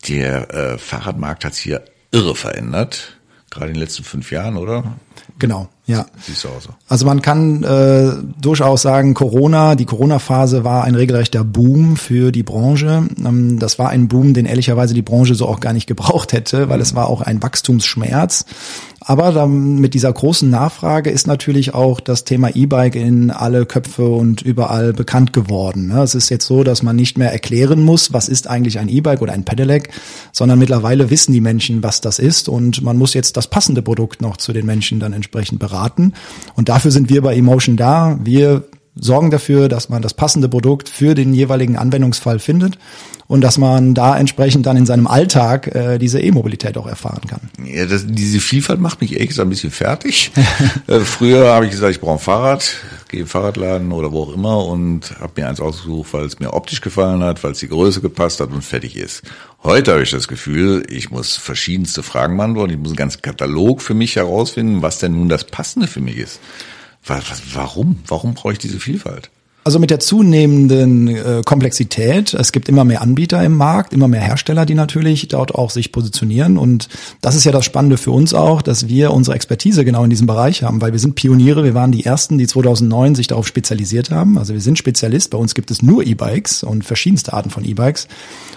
Der 0.07 0.53
äh, 0.53 0.77
Fahrradmarkt 0.77 1.45
hat 1.45 1.53
sich 1.53 1.63
hier 1.63 1.85
irre 2.11 2.35
verändert. 2.35 3.17
Gerade 3.49 3.67
in 3.67 3.73
den 3.73 3.81
letzten 3.81 4.03
fünf 4.03 4.31
Jahren, 4.31 4.57
oder? 4.57 4.99
Genau, 5.39 5.69
ja. 5.85 6.05
Siehst 6.21 6.43
du 6.43 6.49
auch 6.49 6.61
so. 6.61 6.69
Also 6.89 7.05
man 7.05 7.21
kann 7.21 7.63
äh, 7.63 8.11
durchaus 8.41 8.81
sagen, 8.81 9.13
Corona, 9.13 9.75
die 9.75 9.85
Corona-Phase 9.85 10.65
war 10.65 10.83
ein 10.83 10.95
regelrechter 10.95 11.45
Boom 11.45 11.95
für 11.95 12.33
die 12.33 12.43
Branche. 12.43 13.07
Ähm, 13.17 13.57
das 13.57 13.79
war 13.79 13.89
ein 13.89 14.09
Boom, 14.09 14.33
den 14.33 14.45
ehrlicherweise 14.45 14.93
die 14.93 15.01
Branche 15.01 15.35
so 15.35 15.47
auch 15.47 15.61
gar 15.61 15.71
nicht 15.71 15.87
gebraucht 15.87 16.33
hätte, 16.33 16.67
weil 16.67 16.77
mhm. 16.77 16.83
es 16.83 16.93
war 16.93 17.07
auch 17.07 17.21
ein 17.21 17.41
Wachstumsschmerz. 17.41 18.45
Aber 19.09 19.31
dann 19.31 19.79
mit 19.79 19.95
dieser 19.95 20.13
großen 20.13 20.47
Nachfrage 20.51 21.09
ist 21.09 21.25
natürlich 21.25 21.73
auch 21.73 21.99
das 21.99 22.25
Thema 22.25 22.55
E-Bike 22.55 22.93
in 22.93 23.31
alle 23.31 23.65
Köpfe 23.65 24.07
und 24.07 24.43
überall 24.43 24.93
bekannt 24.93 25.33
geworden. 25.33 25.87
Ne? 25.87 26.03
Es 26.03 26.13
ist 26.13 26.29
jetzt 26.29 26.45
so, 26.45 26.63
dass 26.63 26.83
man 26.83 26.95
nicht 26.95 27.17
mehr 27.17 27.31
erklären 27.31 27.81
muss, 27.81 28.13
was 28.13 28.29
ist 28.29 28.47
eigentlich 28.47 28.77
ein 28.77 28.87
E-Bike 28.87 29.23
oder 29.23 29.33
ein 29.33 29.45
Pedelec, 29.45 29.89
sondern 30.31 30.59
mittlerweile 30.59 31.09
wissen 31.09 31.33
die 31.33 31.41
Menschen, 31.41 31.81
was 31.81 32.01
das 32.01 32.19
ist 32.19 32.49
und 32.49 32.83
man 32.83 32.97
muss 32.99 33.15
jetzt 33.15 33.35
das 33.35 33.47
passende 33.47 33.81
Produkt 33.81 34.21
noch 34.21 34.37
zu 34.37 34.53
den 34.53 34.67
Menschen 34.67 34.99
dann 34.99 35.13
entsprechend 35.13 35.57
beraten. 35.57 36.13
Und 36.53 36.69
dafür 36.69 36.91
sind 36.91 37.09
wir 37.09 37.23
bei 37.23 37.35
Emotion 37.35 37.77
da. 37.77 38.19
Wir 38.23 38.65
sorgen 38.95 39.31
dafür, 39.31 39.69
dass 39.69 39.89
man 39.89 40.01
das 40.01 40.13
passende 40.13 40.49
Produkt 40.49 40.89
für 40.89 41.15
den 41.15 41.33
jeweiligen 41.33 41.77
Anwendungsfall 41.77 42.39
findet 42.39 42.77
und 43.27 43.41
dass 43.41 43.57
man 43.57 43.93
da 43.93 44.17
entsprechend 44.17 44.65
dann 44.65 44.75
in 44.75 44.85
seinem 44.85 45.05
Alltag 45.05 45.73
äh, 45.75 45.97
diese 45.99 46.19
E-Mobilität 46.19 46.77
auch 46.77 46.87
erfahren 46.87 47.21
kann. 47.27 47.41
Ja, 47.63 47.85
das, 47.85 48.05
diese 48.07 48.39
Vielfalt 48.39 48.79
macht 48.79 49.01
mich 49.01 49.19
echt 49.19 49.39
ein 49.39 49.49
bisschen 49.49 49.71
fertig. 49.71 50.31
äh, 50.87 50.99
früher 51.01 51.53
habe 51.53 51.65
ich 51.65 51.71
gesagt, 51.71 51.91
ich 51.91 52.01
brauche 52.01 52.13
ein 52.13 52.19
Fahrrad, 52.19 52.75
gehe 53.07 53.21
im 53.21 53.27
Fahrradladen 53.27 53.91
oder 53.91 54.11
wo 54.11 54.23
auch 54.23 54.33
immer 54.33 54.65
und 54.65 55.13
habe 55.19 55.33
mir 55.41 55.47
eins 55.47 55.61
ausgesucht, 55.61 56.13
weil 56.13 56.25
es 56.25 56.39
mir 56.39 56.53
optisch 56.53 56.81
gefallen 56.81 57.23
hat, 57.23 57.43
weil 57.43 57.51
es 57.51 57.59
die 57.59 57.67
Größe 57.67 58.01
gepasst 58.01 58.39
hat 58.39 58.51
und 58.51 58.63
fertig 58.63 58.97
ist. 58.97 59.21
Heute 59.63 59.91
habe 59.91 60.03
ich 60.03 60.11
das 60.11 60.27
Gefühl, 60.27 60.85
ich 60.89 61.11
muss 61.11 61.37
verschiedenste 61.37 62.01
Fragen 62.01 62.35
beantworten, 62.35 62.73
ich 62.73 62.79
muss 62.79 62.89
einen 62.89 62.95
ganzen 62.95 63.21
Katalog 63.21 63.83
für 63.83 63.93
mich 63.93 64.15
herausfinden, 64.15 64.81
was 64.81 64.97
denn 64.97 65.11
nun 65.11 65.29
das 65.29 65.43
Passende 65.43 65.87
für 65.87 66.01
mich 66.01 66.17
ist. 66.17 66.39
Warum? 67.03 67.99
Warum 68.07 68.33
brauche 68.33 68.53
ich 68.53 68.59
diese 68.59 68.79
Vielfalt? 68.79 69.31
Also 69.65 69.77
mit 69.77 69.89
der 69.89 69.99
zunehmenden 69.99 71.07
äh, 71.09 71.41
Komplexität, 71.45 72.33
es 72.33 72.53
gibt 72.53 72.69
immer 72.69 72.85
mehr 72.85 73.01
Anbieter 73.01 73.43
im 73.43 73.57
Markt, 73.57 73.91
immer 73.93 74.07
mehr 74.07 74.21
Hersteller, 74.21 74.65
die 74.65 74.73
natürlich 74.73 75.27
dort 75.27 75.53
auch 75.53 75.69
sich 75.69 75.91
positionieren. 75.91 76.57
Und 76.57 76.87
das 77.19 77.35
ist 77.35 77.43
ja 77.43 77.51
das 77.51 77.65
Spannende 77.65 77.97
für 77.97 78.11
uns 78.11 78.33
auch, 78.33 78.61
dass 78.61 78.87
wir 78.87 79.11
unsere 79.11 79.35
Expertise 79.35 79.83
genau 79.83 80.05
in 80.05 80.09
diesem 80.09 80.27
Bereich 80.27 80.63
haben, 80.63 80.81
weil 80.81 80.93
wir 80.93 80.99
sind 80.99 81.15
Pioniere, 81.15 81.65
wir 81.65 81.73
waren 81.73 81.91
die 81.91 82.05
Ersten, 82.05 82.37
die 82.37 82.47
2009 82.47 83.15
sich 83.15 83.27
darauf 83.27 83.47
spezialisiert 83.47 84.11
haben. 84.11 84.37
Also 84.37 84.53
wir 84.53 84.61
sind 84.61 84.77
Spezialist, 84.77 85.29
bei 85.31 85.37
uns 85.37 85.53
gibt 85.53 85.71
es 85.71 85.81
nur 85.81 86.03
E-Bikes 86.03 86.63
und 86.63 86.85
verschiedenste 86.85 87.33
Arten 87.33 87.49
von 87.49 87.65
E-Bikes. 87.65 88.07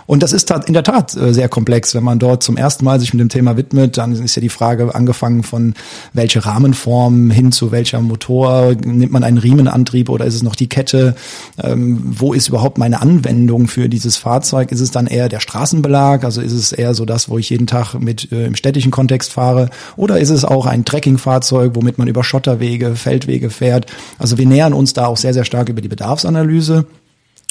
Und 0.07 0.23
das 0.23 0.33
ist 0.33 0.51
in 0.51 0.75
der 0.75 0.83
Tat 0.83 1.17
äh, 1.17 1.33
sehr 1.35 1.49
komplex. 1.49 1.95
Wenn 1.95 2.05
man 2.05 2.19
dort 2.19 2.43
zum 2.43 2.57
ersten 2.57 2.85
Mal 2.85 3.01
sich 3.01 3.13
mit 3.13 3.21
dem 3.21 3.29
Thema 3.29 3.57
widmet, 3.57 3.99
dann 3.99 4.13
ist 4.13 4.37
ja 4.37 4.41
die 4.41 4.49
Frage 4.49 4.95
angefangen 4.95 5.43
von 5.43 5.75
welche 6.13 6.45
Rahmenform 6.45 7.31
hin 7.31 7.53
zu 7.53 7.73
welcher 7.73 8.01
Motor. 8.01 8.75
Nimmt 8.85 9.13
man 9.13 9.25
einen 9.25 9.39
Riemenantrieb 9.39 10.09
oder 10.09 10.25
ist 10.27 10.35
es 10.35 10.43
noch 10.43 10.55
die 10.55 10.69
Kette? 10.69 10.92
Ähm, 10.95 12.01
wo 12.03 12.33
ist 12.33 12.49
überhaupt 12.49 12.79
meine 12.79 13.01
Anwendung 13.01 13.69
für 13.69 13.89
dieses 13.89 14.17
Fahrzeug? 14.17 14.73
Ist 14.73 14.81
es 14.81 14.91
dann 14.91 15.07
eher 15.07 15.29
der 15.29 15.41
Straßenbelag? 15.41 16.25
Also 16.25 16.41
ist 16.41 16.53
es 16.53 16.73
eher 16.73 16.95
so 16.95 17.05
das, 17.05 17.29
wo 17.29 17.39
ich 17.39 17.51
jeden 17.51 17.67
Tag 17.67 17.95
mit 17.95 18.31
äh, 18.33 18.47
im 18.47 18.55
städtischen 18.55 18.91
Kontext 18.91 19.33
fahre? 19.33 19.71
Oder 19.97 20.21
ist 20.21 20.31
es 20.31 20.45
auch 20.45 20.67
ein 20.67 20.85
Trekkingfahrzeug, 20.85 21.73
womit 21.75 21.99
man 21.99 22.09
über 22.09 22.25
Schotterwege, 22.25 22.97
Feldwege 22.97 23.51
fährt? 23.51 23.87
Also 24.19 24.39
wir 24.39 24.47
nähern 24.47 24.73
uns 24.73 24.93
da 24.93 25.07
auch 25.07 25.17
sehr, 25.17 25.35
sehr 25.35 25.45
stark 25.45 25.69
über 25.69 25.81
die 25.81 25.89
Bedarfsanalyse 25.89 26.87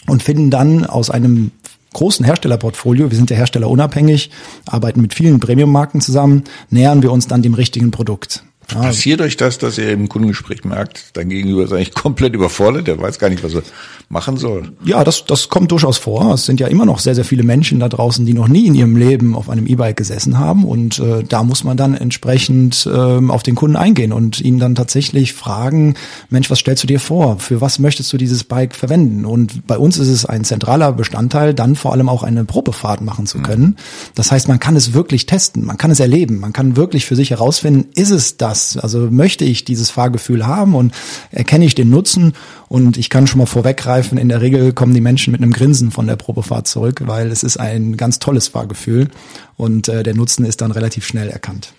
und 0.08 0.24
finden 0.24 0.50
dann 0.50 0.86
aus 0.86 1.10
einem 1.10 1.52
großen 1.94 2.26
Herstellerportfolio, 2.26 3.12
wir 3.12 3.18
sind 3.18 3.30
ja 3.30 3.36
Hersteller 3.36 3.70
unabhängig, 3.70 4.32
arbeiten 4.66 5.02
mit 5.02 5.14
vielen 5.14 5.40
Premium-Marken 5.40 6.02
zusammen, 6.02 6.44
nähern 6.70 7.02
wir 7.02 7.12
uns 7.12 7.28
dann 7.28 7.42
dem 7.42 7.54
richtigen 7.54 7.92
Produkt. 7.92 8.44
Passiert 8.80 9.22
euch 9.22 9.38
das, 9.38 9.58
dass 9.58 9.78
ihr 9.78 9.90
im 9.92 10.10
Kundengespräch 10.10 10.64
merkt, 10.64 11.18
dein 11.18 11.30
Gegenüber 11.30 11.64
ist 11.64 11.74
eigentlich 11.74 11.94
komplett 11.96 12.34
überfordert, 12.34 12.88
der 12.88 13.00
weiß 13.00 13.20
gar 13.20 13.30
nicht, 13.30 13.44
was 13.44 13.54
er 13.54 13.64
machen 14.12 14.38
soll? 14.38 14.74
Ja, 14.84 15.04
das, 15.04 15.26
das 15.26 15.50
kommt 15.50 15.72
durchaus 15.72 15.98
vor. 15.98 16.34
Es 16.34 16.46
sind 16.46 16.60
ja 16.60 16.68
immer 16.68 16.86
noch 16.86 17.00
sehr, 17.00 17.16
sehr 17.16 17.24
viele 17.24 17.44
Menschen 17.44 17.80
da 17.80 17.90
draußen, 17.90 18.26
die 18.26 18.34
noch 18.34 18.48
nie 18.48 18.68
in 18.68 18.76
ihrem 18.76 18.98
Leben 18.98 19.36
auf 19.36 19.50
einem 19.50 19.66
E-Bike 19.66 19.96
gesessen 19.96 20.38
haben. 20.38 20.66
Und 20.66 21.00
äh, 21.00 21.24
da 21.24 21.44
muss 21.44 21.64
man 21.64 21.78
dann 21.78 21.96
entsprechend 21.96 22.88
ähm, 22.94 23.32
auf 23.32 23.44
den 23.44 23.56
Kunden 23.56 23.78
eingehen 23.78 24.12
und 24.12 24.42
ihn 24.42 24.60
dann 24.60 24.76
tatsächlich 24.76 25.34
fragen, 25.34 25.96
Mensch, 26.30 26.50
was 26.50 26.60
stellst 26.60 26.84
du 26.84 26.88
dir 26.88 27.00
vor? 27.00 27.40
Für 27.40 27.62
was 27.62 27.80
möchtest 27.80 28.12
du 28.12 28.18
dieses 28.18 28.44
Bike 28.44 28.76
verwenden? 28.76 29.26
Und 29.26 29.66
bei 29.66 29.78
uns 29.78 29.98
ist 29.98 30.10
es 30.10 30.26
ein 30.26 30.44
zentraler 30.44 30.92
Bestandteil, 30.92 31.54
dann 31.54 31.76
vor 31.76 31.94
allem 31.94 32.10
auch 32.10 32.24
eine 32.24 32.44
Probefahrt 32.44 33.02
machen 33.02 33.26
zu 33.26 33.40
können. 33.40 33.78
Das 34.16 34.32
heißt, 34.32 34.48
man 34.48 34.60
kann 34.60 34.76
es 34.76 34.94
wirklich 34.94 35.26
testen, 35.26 35.66
man 35.66 35.78
kann 35.78 35.92
es 35.92 36.00
erleben, 36.00 36.40
man 36.40 36.54
kann 36.54 36.76
wirklich 36.76 37.06
für 37.06 37.16
sich 37.16 37.32
herausfinden, 37.32 37.88
ist 37.96 38.12
es 38.12 38.38
das? 38.38 38.61
Also 38.78 39.10
möchte 39.12 39.46
ich 39.46 39.66
dieses 39.66 39.90
Fahrgefühl 39.90 40.46
haben 40.46 40.76
und 40.76 40.94
erkenne 41.32 41.66
ich 41.66 41.76
den 41.76 41.90
Nutzen? 41.90 42.34
Und 42.68 42.98
ich 42.98 43.10
kann 43.10 43.28
schon 43.28 43.40
mal 43.40 43.46
vorweggreifen, 43.46 44.18
in 44.18 44.30
der 44.30 44.42
Regel 44.42 44.74
kommen 44.74 44.94
die 44.94 45.02
Menschen 45.02 45.32
mit 45.32 45.42
einem 45.42 45.52
Grinsen 45.52 45.92
von 45.92 46.08
der 46.08 46.16
Probefahrt 46.16 46.68
zurück, 46.68 47.04
weil 47.06 47.32
es 47.32 47.44
ist 47.44 47.58
ein 47.58 47.98
ganz 47.98 48.20
tolles 48.20 48.48
Fahrgefühl 48.48 49.10
und 49.58 49.88
äh, 49.88 50.04
der 50.04 50.16
Nutzen 50.16 50.46
ist 50.46 50.62
dann 50.62 50.72
relativ 50.72 51.06
schnell 51.06 51.30
erkannt. 51.30 51.74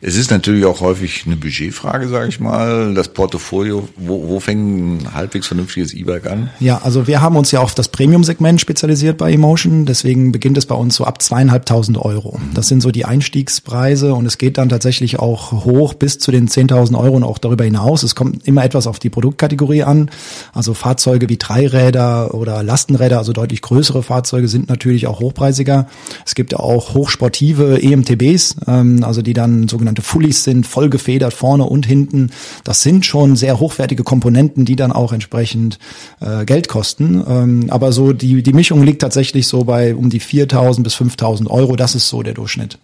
Es 0.00 0.16
ist 0.16 0.30
natürlich 0.30 0.64
auch 0.64 0.80
häufig 0.80 1.24
eine 1.26 1.36
Budgetfrage, 1.36 2.08
sage 2.08 2.28
ich 2.28 2.40
mal. 2.40 2.94
Das 2.94 3.08
Portfolio, 3.08 3.88
wo, 3.96 4.28
wo 4.28 4.40
fängt 4.40 5.02
ein 5.04 5.14
halbwegs 5.14 5.46
vernünftiges 5.46 5.92
E-Bike 5.92 6.26
an? 6.26 6.50
Ja, 6.60 6.78
also 6.82 7.06
wir 7.06 7.20
haben 7.20 7.36
uns 7.36 7.50
ja 7.50 7.60
auf 7.60 7.74
das 7.74 7.88
Premium-Segment 7.88 8.60
spezialisiert 8.60 9.18
bei 9.18 9.32
Emotion. 9.32 9.86
Deswegen 9.86 10.32
beginnt 10.32 10.56
es 10.58 10.66
bei 10.66 10.74
uns 10.74 10.94
so 10.94 11.04
ab 11.04 11.20
zweieinhalbtausend 11.20 11.98
Euro. 11.98 12.40
Das 12.54 12.68
sind 12.68 12.80
so 12.80 12.90
die 12.90 13.04
Einstiegspreise 13.04 14.14
und 14.14 14.26
es 14.26 14.38
geht 14.38 14.58
dann 14.58 14.68
tatsächlich 14.68 15.18
auch 15.18 15.52
hoch 15.52 15.94
bis 15.94 16.18
zu 16.18 16.30
den 16.30 16.48
10.000 16.48 16.98
Euro 16.98 17.16
und 17.16 17.24
auch 17.24 17.38
darüber 17.38 17.64
hinaus. 17.64 18.02
Es 18.02 18.14
kommt 18.14 18.46
immer 18.46 18.64
etwas 18.64 18.86
auf 18.86 18.98
die 18.98 19.10
Produktkategorie 19.10 19.82
an. 19.82 20.10
Also 20.52 20.74
Fahrzeuge 20.74 21.28
wie 21.28 21.36
Dreiräder 21.36 22.34
oder 22.34 22.62
Lastenräder, 22.62 23.18
also 23.18 23.32
deutlich 23.32 23.62
größere 23.62 24.02
Fahrzeuge 24.02 24.48
sind 24.48 24.68
natürlich 24.68 25.06
auch 25.06 25.20
hochpreisiger. 25.20 25.88
Es 26.24 26.34
gibt 26.34 26.54
auch 26.54 26.94
hochsportive 26.94 27.82
EMTBs, 27.82 28.56
ähm, 28.66 29.02
also 29.02 29.22
die 29.22 29.32
dann 29.32 29.57
sogenannte 29.66 30.02
Fullies 30.02 30.44
sind, 30.44 30.66
voll 30.66 30.90
gefedert 30.90 31.34
vorne 31.34 31.64
und 31.64 31.86
hinten. 31.86 32.30
Das 32.62 32.82
sind 32.82 33.04
schon 33.04 33.34
sehr 33.34 33.58
hochwertige 33.58 34.04
Komponenten, 34.04 34.64
die 34.64 34.76
dann 34.76 34.92
auch 34.92 35.12
entsprechend 35.12 35.78
äh, 36.20 36.44
Geld 36.44 36.68
kosten. 36.68 37.24
Ähm, 37.26 37.66
aber 37.70 37.90
so 37.90 38.12
die, 38.12 38.42
die 38.42 38.52
Mischung 38.52 38.84
liegt 38.84 39.00
tatsächlich 39.00 39.48
so 39.48 39.64
bei 39.64 39.94
um 39.94 40.10
die 40.10 40.20
4.000 40.20 40.82
bis 40.82 40.94
5.000 40.94 41.48
Euro. 41.48 41.74
Das 41.74 41.94
ist 41.94 42.08
so 42.08 42.22
der 42.22 42.34
Durchschnitt. 42.34 42.78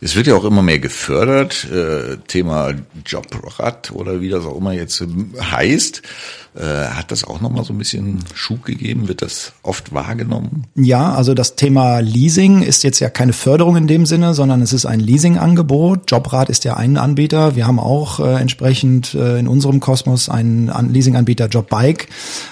Es 0.00 0.14
wird 0.14 0.26
ja 0.26 0.36
auch 0.36 0.44
immer 0.44 0.62
mehr 0.62 0.78
gefördert, 0.78 1.66
äh, 1.70 2.18
Thema 2.28 2.74
Jobrad 3.04 3.90
oder 3.92 4.20
wie 4.20 4.28
das 4.28 4.44
auch 4.44 4.56
immer 4.56 4.72
jetzt 4.72 5.02
heißt. 5.40 6.02
Äh, 6.56 6.86
hat 6.86 7.10
das 7.10 7.24
auch 7.24 7.40
nochmal 7.40 7.64
so 7.64 7.72
ein 7.72 7.78
bisschen 7.78 8.20
Schub 8.32 8.64
gegeben? 8.64 9.08
Wird 9.08 9.22
das 9.22 9.54
oft 9.64 9.92
wahrgenommen? 9.92 10.66
Ja, 10.76 11.12
also 11.12 11.34
das 11.34 11.56
Thema 11.56 11.98
Leasing 11.98 12.62
ist 12.62 12.84
jetzt 12.84 13.00
ja 13.00 13.10
keine 13.10 13.32
Förderung 13.32 13.76
in 13.76 13.88
dem 13.88 14.06
Sinne, 14.06 14.34
sondern 14.34 14.62
es 14.62 14.72
ist 14.72 14.86
ein 14.86 15.00
Leasingangebot. 15.00 16.12
Jobrad 16.12 16.50
ist 16.50 16.62
ja 16.62 16.76
ein 16.76 16.96
Anbieter. 16.96 17.56
Wir 17.56 17.66
haben 17.66 17.80
auch 17.80 18.20
äh, 18.20 18.40
entsprechend 18.40 19.14
äh, 19.14 19.40
in 19.40 19.48
unserem 19.48 19.80
Kosmos 19.80 20.28
einen 20.28 20.70
An 20.70 20.92
Leasinganbieter 20.92 21.48
Jobbike. 21.48 22.06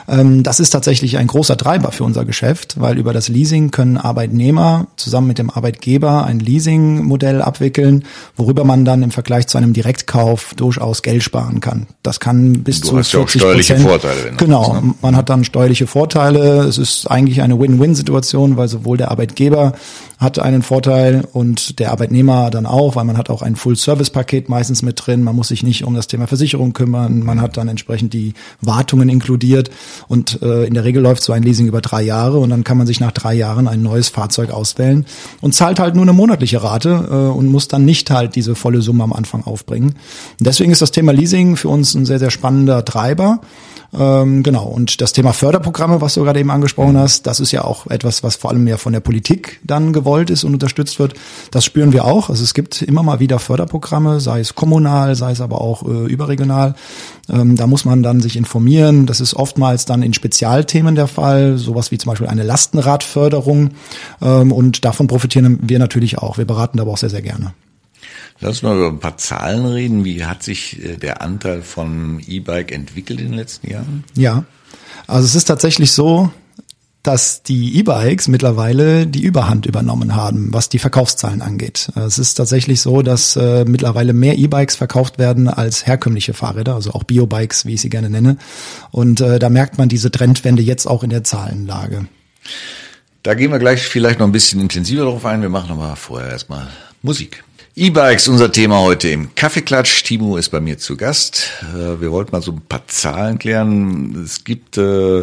Ähm, 0.09 0.42
das 0.42 0.59
ist 0.59 0.71
tatsächlich 0.71 1.18
ein 1.18 1.28
großer 1.28 1.56
Treiber 1.56 1.92
für 1.92 2.02
unser 2.02 2.25
Geschäft, 2.25 2.80
weil 2.80 2.99
über 2.99 3.12
das 3.12 3.28
Leasing 3.28 3.71
können 3.71 3.99
Arbeitnehmer 3.99 4.88
zusammen 4.97 5.28
mit 5.28 5.38
dem 5.38 5.49
Arbeitgeber 5.49 6.25
ein 6.25 6.40
Leasingmodell 6.40 7.40
abwickeln, 7.40 8.04
worüber 8.37 8.64
man 8.64 8.85
dann 8.85 9.04
im 9.04 9.12
Vergleich 9.12 9.47
zu 9.47 9.59
einem 9.59 9.75
Direktkauf 9.75 10.54
durchaus 10.56 11.02
Geld 11.02 11.23
sparen 11.23 11.61
kann. 11.61 11.87
Das 12.02 12.18
kann 12.18 12.64
bis 12.64 12.80
Du 12.80 12.88
zu 12.88 12.99
hast 12.99 13.12
ja 13.12 13.21
auch 13.21 13.28
40 13.28 13.40
steuerliche 13.40 13.75
Prozent. 13.75 13.91
Vorteile, 14.00 14.25
wenn 14.25 14.37
Genau, 14.37 14.72
willst, 14.72 14.84
ne? 14.84 14.94
man 15.02 15.16
hat 15.16 15.28
dann 15.28 15.44
steuerliche 15.44 15.87
Vorteile. 15.87 16.64
Es 16.64 16.78
ist 16.78 17.06
eigentlich 17.06 17.42
eine 17.42 17.58
Win-Win-Situation, 17.58 18.56
weil 18.56 18.68
sowohl 18.68 18.96
der 18.96 19.11
Arbeitgeber 19.11 19.75
hat 20.18 20.38
einen 20.38 20.62
Vorteil 20.62 21.26
und 21.32 21.78
der 21.80 21.90
Arbeitnehmer 21.90 22.50
dann 22.50 22.64
auch, 22.64 22.96
weil 22.96 23.04
man 23.04 23.18
hat 23.18 23.28
auch 23.28 23.42
ein 23.42 23.56
Full-Service-Paket 23.56 24.49
meistens 24.49 24.82
mit 24.82 25.04
drin. 25.04 25.22
Man 25.25 25.34
muss 25.34 25.49
sich 25.49 25.62
nicht 25.62 25.84
um 25.84 25.94
das 25.94 26.06
Thema 26.06 26.26
Versicherung 26.26 26.72
kümmern. 26.72 27.22
Man 27.25 27.40
hat 27.40 27.56
dann 27.56 27.68
entsprechend 27.68 28.14
die 28.14 28.34
Wartungen 28.61 29.08
inkludiert 29.08 29.70
und 30.08 30.40
äh, 30.42 30.64
in 30.64 30.75
der 30.75 30.84
Regel 30.84 31.02
läuft 31.02 31.22
so 31.22 31.32
ein 31.32 31.42
Leasing 31.42 31.66
über 31.66 31.80
drei 31.80 32.02
Jahre 32.02 32.38
und 32.38 32.50
dann 32.50 32.64
kann 32.64 32.78
man 32.78 32.87
sich 32.87 33.00
nach 33.00 33.12
drei 33.12 33.34
Jahren 33.34 33.66
ein 33.66 33.82
neues 33.82 34.08
Fahrzeug 34.08 34.50
auswählen 34.52 35.04
und 35.40 35.54
zahlt 35.54 35.80
halt 35.80 35.96
nur 35.96 36.04
eine 36.04 36.12
monatliche 36.12 36.62
Rate 36.62 37.08
äh, 37.11 37.37
und 37.37 37.49
muss 37.49 37.68
dann 37.68 37.84
nicht 37.84 38.11
halt 38.11 38.37
diese 38.37 38.54
volle 38.54 38.80
Summe 38.80 39.02
am 39.02 39.12
Anfang 39.12 39.44
aufbringen. 39.44 39.96
Und 40.38 40.46
deswegen 40.46 40.70
ist 40.70 40.82
das 40.82 40.92
Thema 40.92 41.12
Leasing 41.12 41.56
für 41.56 41.68
uns 41.68 41.94
ein 41.94 42.06
sehr, 42.06 42.20
sehr 42.20 42.30
spannender 42.30 42.84
Treiber. 42.84 43.40
Ähm, 43.94 44.42
genau. 44.42 44.64
Und 44.64 45.00
das 45.00 45.12
Thema 45.12 45.32
Förderprogramme, 45.32 46.00
was 46.00 46.14
du 46.14 46.22
gerade 46.22 46.40
eben 46.40 46.50
angesprochen 46.50 46.96
hast, 46.96 47.26
das 47.26 47.40
ist 47.40 47.52
ja 47.52 47.64
auch 47.64 47.87
etwas, 47.88 48.22
was 48.22 48.37
vor 48.37 48.50
allem 48.50 48.66
ja 48.66 48.78
von 48.78 48.92
der 48.92 49.00
Politik 49.00 49.61
dann 49.64 49.92
gewollt 49.92 50.30
ist 50.30 50.44
und 50.44 50.54
unterstützt 50.54 50.99
wird. 50.99 51.14
Das 51.50 51.64
spüren 51.64 51.92
wir 51.92 52.04
auch. 52.06 52.30
Also 52.30 52.42
es 52.42 52.54
gibt 52.54 52.80
immer 52.80 53.02
mal 53.02 53.20
wieder 53.20 53.38
Förderprogramme, 53.38 54.20
sei 54.20 54.40
es 54.40 54.54
kommunal, 54.54 55.14
sei 55.14 55.32
es 55.32 55.40
aber 55.40 55.61
auch 55.61 55.82
äh, 55.82 56.06
überregional. 56.06 56.75
Ähm, 57.28 57.56
da 57.56 57.66
muss 57.66 57.84
man 57.84 58.02
dann 58.02 58.20
sich 58.20 58.37
informieren. 58.37 59.04
Das 59.06 59.20
ist 59.20 59.34
oftmals 59.34 59.84
dann 59.84 60.02
in 60.02 60.14
Spezialthemen 60.14 60.94
der 60.94 61.06
Fall, 61.06 61.58
sowas 61.58 61.90
wie 61.90 61.99
zum 61.99 62.11
Beispiel 62.11 62.28
eine 62.28 62.44
Lastenradförderung. 62.44 63.70
Ähm, 64.22 64.52
und 64.52 64.84
davon 64.87 65.06
profitieren 65.06 65.58
wir 65.61 65.78
natürlich 65.78 66.18
auch. 66.18 66.38
Wir 66.38 66.46
beraten 66.46 66.80
aber 66.80 66.92
auch 66.92 66.99
sehr, 66.99 67.11
sehr 67.11 67.22
gerne. 67.22 67.52
Lass 68.42 68.62
mal 68.62 68.76
über 68.76 68.88
ein 68.88 68.99
paar 68.99 69.16
Zahlen 69.16 69.64
reden. 69.64 70.04
Wie 70.04 70.25
hat 70.25 70.42
sich 70.42 70.84
äh, 70.84 70.96
der 70.96 71.22
Anteil 71.22 71.62
von 71.62 72.20
E-Bike 72.26 72.72
entwickelt 72.72 73.20
in 73.20 73.28
den 73.28 73.34
letzten 73.34 73.70
Jahren? 73.70 74.04
Ja, 74.14 74.44
also 75.06 75.25
es 75.25 75.34
ist 75.37 75.44
tatsächlich 75.44 75.92
so, 75.92 76.30
dass 77.02 77.42
die 77.42 77.78
E-Bikes 77.78 78.28
mittlerweile 78.28 79.06
die 79.06 79.22
Überhand 79.22 79.66
übernommen 79.66 80.14
haben, 80.14 80.52
was 80.52 80.68
die 80.68 80.78
Verkaufszahlen 80.78 81.40
angeht. 81.40 81.90
Es 81.94 82.18
ist 82.18 82.34
tatsächlich 82.34 82.80
so, 82.80 83.02
dass 83.02 83.37
äh, 83.37 83.64
mittlerweile 83.64 84.12
mehr 84.12 84.38
E-Bikes 84.38 84.76
verkauft 84.76 85.18
werden 85.18 85.49
als 85.49 85.87
herkömmliche 85.87 86.34
Fahrräder, 86.34 86.75
also 86.75 86.92
auch 86.92 87.04
Biobikes, 87.04 87.66
wie 87.66 87.75
ich 87.75 87.80
sie 87.80 87.90
gerne 87.90 88.11
nenne. 88.11 88.38
Und 88.90 89.20
äh, 89.20 89.38
da 89.38 89.50
merkt 89.50 89.78
man 89.78 89.88
diese 89.88 90.11
Trendwende 90.11 90.62
jetzt 90.62 90.87
auch 90.87 91.02
in 91.02 91.11
der 91.11 91.25
Zahlenlage. 91.25 92.06
Da 93.22 93.34
gehen 93.34 93.52
wir 93.52 93.58
gleich 93.58 93.82
vielleicht 93.82 94.18
noch 94.18 94.26
ein 94.26 94.32
bisschen 94.32 94.61
intensiver 94.61 95.04
drauf 95.04 95.25
ein. 95.26 95.42
Wir 95.42 95.49
machen 95.49 95.70
aber 95.72 95.94
vorher 95.96 96.30
erstmal 96.30 96.68
Musik. 97.02 97.44
E-Bikes, 97.74 98.28
unser 98.28 98.52
Thema 98.52 98.80
heute 98.80 99.08
im 99.08 99.34
Kaffeeklatsch. 99.34 100.02
Timo 100.04 100.36
ist 100.36 100.50
bei 100.50 100.60
mir 100.60 100.76
zu 100.76 100.94
Gast. 100.94 101.52
Äh, 101.74 102.02
Wir 102.02 102.12
wollten 102.12 102.32
mal 102.32 102.42
so 102.42 102.52
ein 102.52 102.60
paar 102.60 102.86
Zahlen 102.86 103.38
klären. 103.38 104.22
Es 104.22 104.44
gibt 104.44 104.76
äh, 104.76 105.20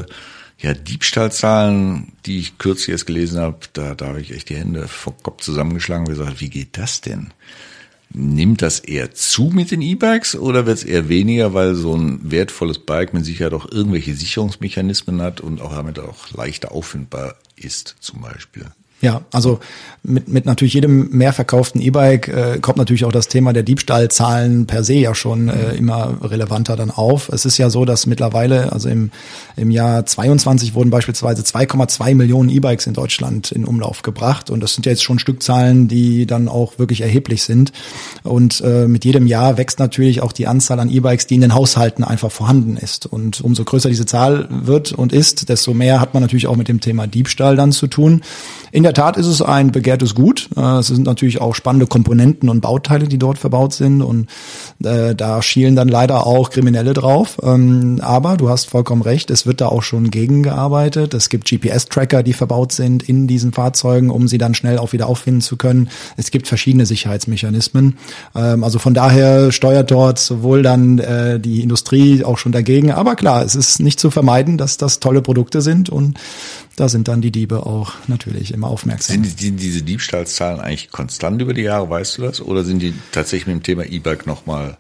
ja 0.58 0.74
Diebstahlzahlen, 0.74 2.14
die 2.26 2.40
ich 2.40 2.58
kürzlich 2.58 2.90
erst 2.90 3.06
gelesen 3.06 3.40
habe. 3.40 3.60
Da, 3.74 3.94
da 3.94 4.08
habe 4.08 4.22
ich 4.22 4.32
echt 4.34 4.50
die 4.50 4.56
Hände 4.56 4.88
vom 4.88 5.14
Kopf 5.22 5.44
zusammengeschlagen 5.44 6.08
und 6.08 6.18
gesagt, 6.18 6.42
wie 6.42 6.50
geht 6.50 6.76
das 6.80 7.02
denn? 7.02 7.34
Nimmt 8.12 8.64
das 8.64 8.80
eher 8.80 9.14
zu 9.14 9.52
mit 9.54 9.70
den 9.70 9.84
E-Bikes 9.84 10.36
oder 10.36 10.66
wird 10.66 10.80
es 10.80 10.84
eher 10.84 11.08
weniger, 11.08 11.54
weil 11.54 11.76
so 11.76 11.96
ein 11.96 12.32
wertvolles 12.32 12.80
Bike 12.80 13.14
mit 13.14 13.26
Sicherheit 13.26 13.54
auch 13.54 13.72
irgendwelche 13.72 14.16
Sicherungsmechanismen 14.16 15.22
hat 15.22 15.40
und 15.40 15.62
auch 15.62 15.76
damit 15.76 16.00
auch 16.00 16.32
leichter 16.32 16.72
auffindbar 16.72 17.36
ist, 17.56 17.98
zum 18.00 18.22
Beispiel? 18.22 18.66
Ja, 19.02 19.22
also 19.32 19.60
mit, 20.04 20.28
mit 20.28 20.46
natürlich 20.46 20.74
jedem 20.74 21.10
mehr 21.12 21.32
verkauften 21.32 21.82
E-Bike 21.82 22.28
äh, 22.28 22.60
kommt 22.60 22.78
natürlich 22.78 23.06
auch 23.06 23.12
das 23.12 23.30
Thema 23.30 23.54
der 23.54 23.64
Diebstahlzahlen 23.64 24.66
per 24.66 24.84
se 24.84 24.96
ja 24.96 25.16
schon 25.16 25.48
äh, 25.48 25.74
immer 25.76 26.18
relevanter 26.22 26.76
dann 26.76 26.92
auf. 26.92 27.30
Es 27.30 27.46
ist 27.46 27.58
ja 27.58 27.70
so, 27.70 27.86
dass 27.86 28.08
mittlerweile, 28.08 28.74
also 28.74 28.90
im, 28.90 29.12
im 29.56 29.72
Jahr 29.72 30.06
22 30.06 30.74
wurden 30.74 30.90
beispielsweise 30.90 31.44
2,2 31.44 32.16
Millionen 32.16 32.50
E-Bikes 32.50 32.88
in 32.88 32.94
Deutschland 32.94 33.54
in 33.54 33.64
Umlauf 33.64 34.02
gebracht 34.02 34.50
und 34.50 34.62
das 34.62 34.74
sind 34.74 34.86
ja 34.86 34.92
jetzt 34.92 35.04
schon 35.04 35.20
Stückzahlen, 35.20 35.88
die 35.88 36.26
dann 36.26 36.50
auch 36.50 36.78
wirklich 36.78 37.02
erheblich 37.02 37.44
sind. 37.44 37.72
Und 38.24 38.62
äh, 38.62 38.86
mit 38.88 39.06
jedem 39.06 39.28
Jahr 39.28 39.58
wächst 39.58 39.80
natürlich 39.80 40.22
auch 40.22 40.34
die 40.34 40.48
Anzahl 40.48 40.80
an 40.80 40.90
E-Bikes, 40.90 41.28
die 41.28 41.36
in 41.36 41.42
den 41.42 41.54
Haushalten 41.54 42.04
einfach 42.04 42.32
vorhanden 42.32 42.76
ist. 42.76 43.06
Und 43.06 43.40
umso 43.42 43.64
größer 43.64 43.90
diese 43.90 44.06
Zahl 44.06 44.48
wird 44.50 44.92
und 44.92 45.14
ist, 45.14 45.48
desto 45.48 45.74
mehr 45.74 46.02
hat 46.02 46.14
man 46.14 46.22
natürlich 46.22 46.48
auch 46.48 46.58
mit 46.58 46.68
dem 46.68 46.82
Thema 46.82 47.08
Diebstahl 47.08 47.56
dann 47.56 47.72
zu 47.72 47.88
tun. 47.88 48.22
In 48.72 48.84
der 48.90 48.96
Tat 48.96 49.18
ist 49.18 49.28
es 49.28 49.44
ein 49.44 49.72
begehrtes 49.72 50.16
Gut. 50.16 50.50
Äh, 50.58 50.80
Es 50.80 50.88
sind 50.88 51.06
natürlich 51.06 51.40
auch 51.42 51.54
spannende 51.54 51.86
Komponenten 51.86 52.50
und 52.50 52.62
Bauteile, 52.62 53.08
die 53.08 53.20
dort 53.20 53.38
verbaut 53.38 53.72
sind 53.72 54.02
und 54.02 54.28
äh, 54.84 55.14
da 55.14 55.44
schielen 55.44 55.76
dann 55.76 55.88
leider 55.88 56.26
auch 56.26 56.50
Kriminelle 56.50 56.96
drauf. 56.96 57.38
Ähm, 57.44 58.00
aber 58.02 58.36
du 58.36 58.50
hast 58.50 58.66
vollkommen 58.66 59.04
recht, 59.04 59.30
es 59.30 59.46
wird 59.46 59.62
da 59.62 59.68
auch 59.68 59.84
schon 59.84 60.10
gegengearbeitet. 60.10 61.14
Es 61.14 61.30
gibt 61.30 61.48
GPS-Tracker, 61.48 62.24
die 62.24 62.34
verbaut 62.34 62.72
sind 62.72 63.08
in 63.08 63.28
diesen 63.28 63.54
Fahrzeugen, 63.54 64.10
um 64.10 64.28
sie 64.28 64.40
dann 64.40 64.56
schnell 64.56 64.80
auch 64.80 64.92
wieder 64.92 65.06
auffinden 65.06 65.42
zu 65.42 65.56
können. 65.56 65.90
Es 66.18 66.32
gibt 66.32 66.48
verschiedene 66.48 66.88
Sicherheitsmechanismen. 66.88 67.96
Ähm, 68.36 68.64
also 68.64 68.80
von 68.80 68.96
daher 68.96 69.52
steuert 69.52 69.92
dort 69.92 70.18
sowohl 70.18 70.64
dann 70.64 70.98
äh, 70.98 71.40
die 71.40 71.62
Industrie 71.62 72.24
auch 72.24 72.40
schon 72.40 72.54
dagegen. 72.54 72.92
Aber 72.92 73.16
klar, 73.16 73.46
es 73.46 73.54
ist 73.54 73.82
nicht 73.82 74.00
zu 74.00 74.10
vermeiden, 74.10 74.58
dass 74.58 74.78
das 74.78 75.00
tolle 75.00 75.22
Produkte 75.22 75.62
sind 75.62 75.92
und 75.92 76.18
da 76.80 76.88
sind 76.88 77.10
dann 77.10 77.20
die 77.22 77.32
Diebe 77.32 77.66
auch 77.66 77.94
natürlich 78.08 78.54
immer 78.54 78.68
aufmerksam. 78.68 79.24
Sind 79.24 79.42
die, 79.42 79.52
diese 79.52 79.82
Diebstahlzahlen 79.82 80.62
eigentlich 80.62 80.92
konstant 80.92 81.42
über 81.42 81.54
die 81.54 81.64
Jahre, 81.64 81.90
weißt 81.90 82.18
du 82.18 82.22
das? 82.22 82.40
Oder 82.42 82.64
sind 82.64 82.80
die 82.80 82.94
tatsächlich 83.12 83.48
mit 83.48 83.56
dem 83.58 83.64
Thema 83.64 83.86
E-Bike 83.86 84.26
nochmal 84.26 84.78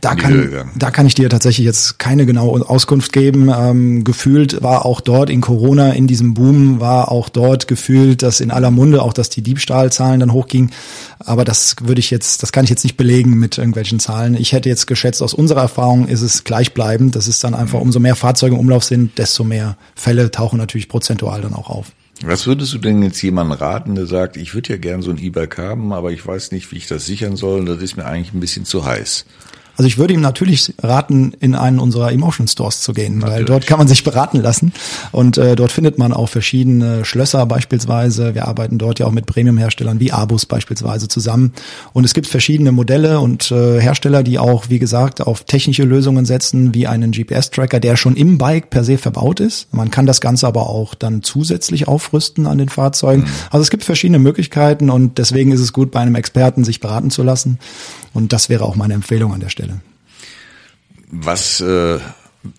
Da 0.00 0.14
kann, 0.14 0.70
da 0.76 0.90
kann 0.90 1.06
ich 1.06 1.14
dir 1.14 1.28
tatsächlich 1.28 1.66
jetzt 1.66 1.98
keine 1.98 2.24
genaue 2.24 2.68
Auskunft 2.68 3.12
geben. 3.12 3.50
Ähm, 3.54 4.04
gefühlt 4.04 4.62
war 4.62 4.86
auch 4.86 5.00
dort 5.00 5.28
in 5.28 5.40
Corona, 5.40 5.92
in 5.92 6.06
diesem 6.06 6.34
Boom, 6.34 6.80
war 6.80 7.12
auch 7.12 7.28
dort 7.28 7.68
gefühlt, 7.68 8.22
dass 8.22 8.40
in 8.40 8.50
aller 8.50 8.70
Munde 8.70 9.02
auch, 9.02 9.12
dass 9.12 9.28
die 9.28 9.42
Diebstahlzahlen 9.42 10.20
dann 10.20 10.32
hochgingen. 10.32 10.70
Aber 11.18 11.44
das 11.44 11.76
würde 11.82 12.00
ich 12.00 12.10
jetzt, 12.10 12.42
das 12.42 12.52
kann 12.52 12.64
ich 12.64 12.70
jetzt 12.70 12.84
nicht 12.84 12.96
belegen 12.96 13.38
mit 13.38 13.58
irgendwelchen 13.58 14.00
Zahlen. 14.00 14.34
Ich 14.34 14.52
hätte 14.52 14.68
jetzt 14.68 14.86
geschätzt, 14.86 15.22
aus 15.22 15.34
unserer 15.34 15.62
Erfahrung 15.62 16.08
ist 16.08 16.22
es 16.22 16.44
gleichbleibend. 16.44 17.14
Das 17.14 17.28
ist 17.28 17.44
dann 17.44 17.54
einfach, 17.54 17.80
umso 17.80 18.00
mehr 18.00 18.16
Fahrzeuge 18.16 18.54
im 18.54 18.60
Umlauf 18.60 18.84
sind, 18.84 19.18
desto 19.18 19.44
mehr 19.44 19.76
Fälle 19.94 20.30
tauchen 20.30 20.58
natürlich 20.58 20.88
prozentual 20.88 21.42
dann 21.42 21.54
auch 21.54 21.68
auf. 21.68 21.92
Was 22.22 22.46
würdest 22.46 22.72
du 22.72 22.78
denn 22.78 23.02
jetzt 23.02 23.20
jemandem 23.22 23.58
raten, 23.58 23.94
der 23.96 24.06
sagt, 24.06 24.36
ich 24.36 24.54
würde 24.54 24.70
ja 24.70 24.76
gern 24.78 25.02
so 25.02 25.10
ein 25.10 25.18
E-Bike 25.18 25.58
haben, 25.58 25.92
aber 25.92 26.12
ich 26.12 26.24
weiß 26.24 26.52
nicht, 26.52 26.70
wie 26.70 26.76
ich 26.76 26.86
das 26.86 27.04
sichern 27.04 27.36
soll, 27.36 27.64
das 27.64 27.82
ist 27.82 27.96
mir 27.96 28.06
eigentlich 28.06 28.32
ein 28.32 28.40
bisschen 28.40 28.64
zu 28.64 28.84
heiß? 28.84 29.26
Also 29.76 29.86
ich 29.86 29.98
würde 29.98 30.14
ihm 30.14 30.20
natürlich 30.20 30.74
raten, 30.82 31.32
in 31.40 31.54
einen 31.54 31.78
unserer 31.78 32.12
Emotion 32.12 32.46
Stores 32.46 32.80
zu 32.80 32.92
gehen, 32.92 33.18
natürlich. 33.18 33.38
weil 33.38 33.44
dort 33.44 33.66
kann 33.66 33.78
man 33.78 33.88
sich 33.88 34.04
beraten 34.04 34.40
lassen 34.40 34.72
und 35.12 35.38
äh, 35.38 35.56
dort 35.56 35.72
findet 35.72 35.98
man 35.98 36.12
auch 36.12 36.28
verschiedene 36.28 37.04
Schlösser 37.04 37.44
beispielsweise. 37.46 38.34
Wir 38.34 38.46
arbeiten 38.46 38.78
dort 38.78 38.98
ja 38.98 39.06
auch 39.06 39.12
mit 39.12 39.26
Premium-Herstellern 39.26 40.00
wie 40.00 40.12
Abus 40.12 40.46
beispielsweise 40.46 41.08
zusammen 41.08 41.52
und 41.92 42.04
es 42.04 42.14
gibt 42.14 42.26
verschiedene 42.26 42.72
Modelle 42.72 43.20
und 43.20 43.50
äh, 43.50 43.80
Hersteller, 43.80 44.22
die 44.22 44.38
auch, 44.38 44.68
wie 44.68 44.78
gesagt, 44.78 45.20
auf 45.20 45.44
technische 45.44 45.84
Lösungen 45.84 46.24
setzen, 46.24 46.74
wie 46.74 46.86
einen 46.86 47.12
GPS-Tracker, 47.12 47.80
der 47.80 47.96
schon 47.96 48.16
im 48.16 48.38
Bike 48.38 48.70
per 48.70 48.84
se 48.84 48.98
verbaut 48.98 49.40
ist. 49.40 49.72
Man 49.72 49.90
kann 49.90 50.06
das 50.06 50.20
Ganze 50.20 50.46
aber 50.46 50.68
auch 50.68 50.94
dann 50.94 51.22
zusätzlich 51.22 51.88
aufrüsten 51.88 52.46
an 52.46 52.58
den 52.58 52.68
Fahrzeugen. 52.68 53.22
Mhm. 53.22 53.28
Also 53.50 53.62
es 53.62 53.70
gibt 53.70 53.84
verschiedene 53.84 54.18
Möglichkeiten 54.18 54.90
und 54.90 55.18
deswegen 55.18 55.52
ist 55.52 55.60
es 55.60 55.72
gut, 55.72 55.90
bei 55.90 56.00
einem 56.00 56.14
Experten 56.14 56.64
sich 56.64 56.80
beraten 56.80 57.10
zu 57.10 57.22
lassen. 57.22 57.58
Und 58.14 58.32
das 58.32 58.48
wäre 58.48 58.64
auch 58.64 58.76
meine 58.76 58.94
Empfehlung 58.94 59.34
an 59.34 59.40
der 59.40 59.50
Stelle. 59.50 59.80
Was 61.10 61.60
äh, 61.60 61.98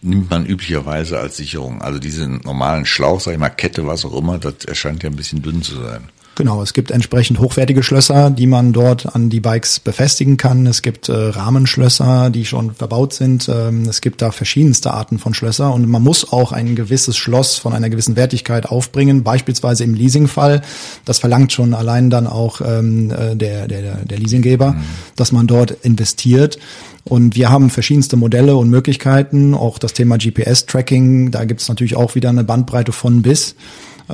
nimmt 0.02 0.30
man 0.30 0.46
üblicherweise 0.46 1.20
als 1.20 1.38
Sicherung? 1.38 1.82
Also 1.82 1.98
diesen 1.98 2.42
normalen 2.42 2.86
Schlauch, 2.86 3.20
sag 3.20 3.34
ich 3.34 3.40
mal, 3.40 3.50
Kette, 3.50 3.88
was 3.88 4.06
auch 4.06 4.16
immer, 4.16 4.38
das 4.38 4.66
erscheint 4.66 5.02
ja 5.02 5.10
ein 5.10 5.16
bisschen 5.16 5.42
dünn 5.42 5.64
zu 5.64 5.82
sein. 5.82 6.10
Genau, 6.36 6.62
es 6.62 6.74
gibt 6.74 6.92
entsprechend 6.92 7.40
hochwertige 7.40 7.82
Schlösser, 7.82 8.30
die 8.30 8.46
man 8.46 8.74
dort 8.74 9.16
an 9.16 9.30
die 9.30 9.40
Bikes 9.40 9.80
befestigen 9.80 10.36
kann. 10.36 10.68
Es 10.68 10.82
gibt 10.82 11.08
äh, 11.08 11.14
Rahmenschlösser, 11.14 12.30
die 12.30 12.44
schon 12.44 12.74
verbaut 12.74 13.14
sind. 13.14 13.48
Ähm, 13.48 13.84
es 13.84 14.02
gibt 14.02 14.22
da 14.22 14.32
verschiedenste 14.32 14.94
Arten 14.94 15.18
von 15.18 15.34
Schlösser 15.34 15.74
und 15.74 15.88
man 15.88 16.04
muss 16.04 16.34
auch 16.34 16.52
ein 16.52 16.76
gewisses 16.76 17.16
Schloss 17.16 17.56
von 17.56 17.72
einer 17.72 17.90
gewissen 17.90 18.18
Wertigkeit 18.18 18.66
aufbringen, 18.66 19.24
beispielsweise 19.24 19.86
im 19.86 19.94
Leasingfall. 19.94 20.62
Das 21.06 21.20
verlangt 21.20 21.54
schon 21.54 21.74
allein 21.74 22.10
dann 22.10 22.28
auch 22.28 22.60
ähm, 22.60 23.12
äh, 23.12 23.38
der, 23.38 23.70
der, 23.70 24.04
der 24.04 24.20
Leasinggeber, 24.20 24.74
mhm. 24.74 24.84
dass 25.16 25.32
man 25.32 25.48
dort 25.48 25.72
investiert. 25.86 26.60
Und 27.06 27.38
wir 27.38 27.50
haben 27.50 27.70
verschiedenste 27.70 28.18
Modelle 28.18 28.58
und 28.58 28.70
Möglichkeiten, 28.70 29.54
auch 29.54 29.80
das 29.80 29.94
Thema 29.94 30.18
GPS-Tracking, 30.18 31.32
da 31.32 31.46
gibt 31.46 31.62
es 31.62 31.70
natürlich 31.70 31.96
auch 31.96 32.16
wieder 32.16 32.30
eine 32.30 32.44
Bandbreite 32.44 32.92
von 32.92 33.22
bis 33.22 33.56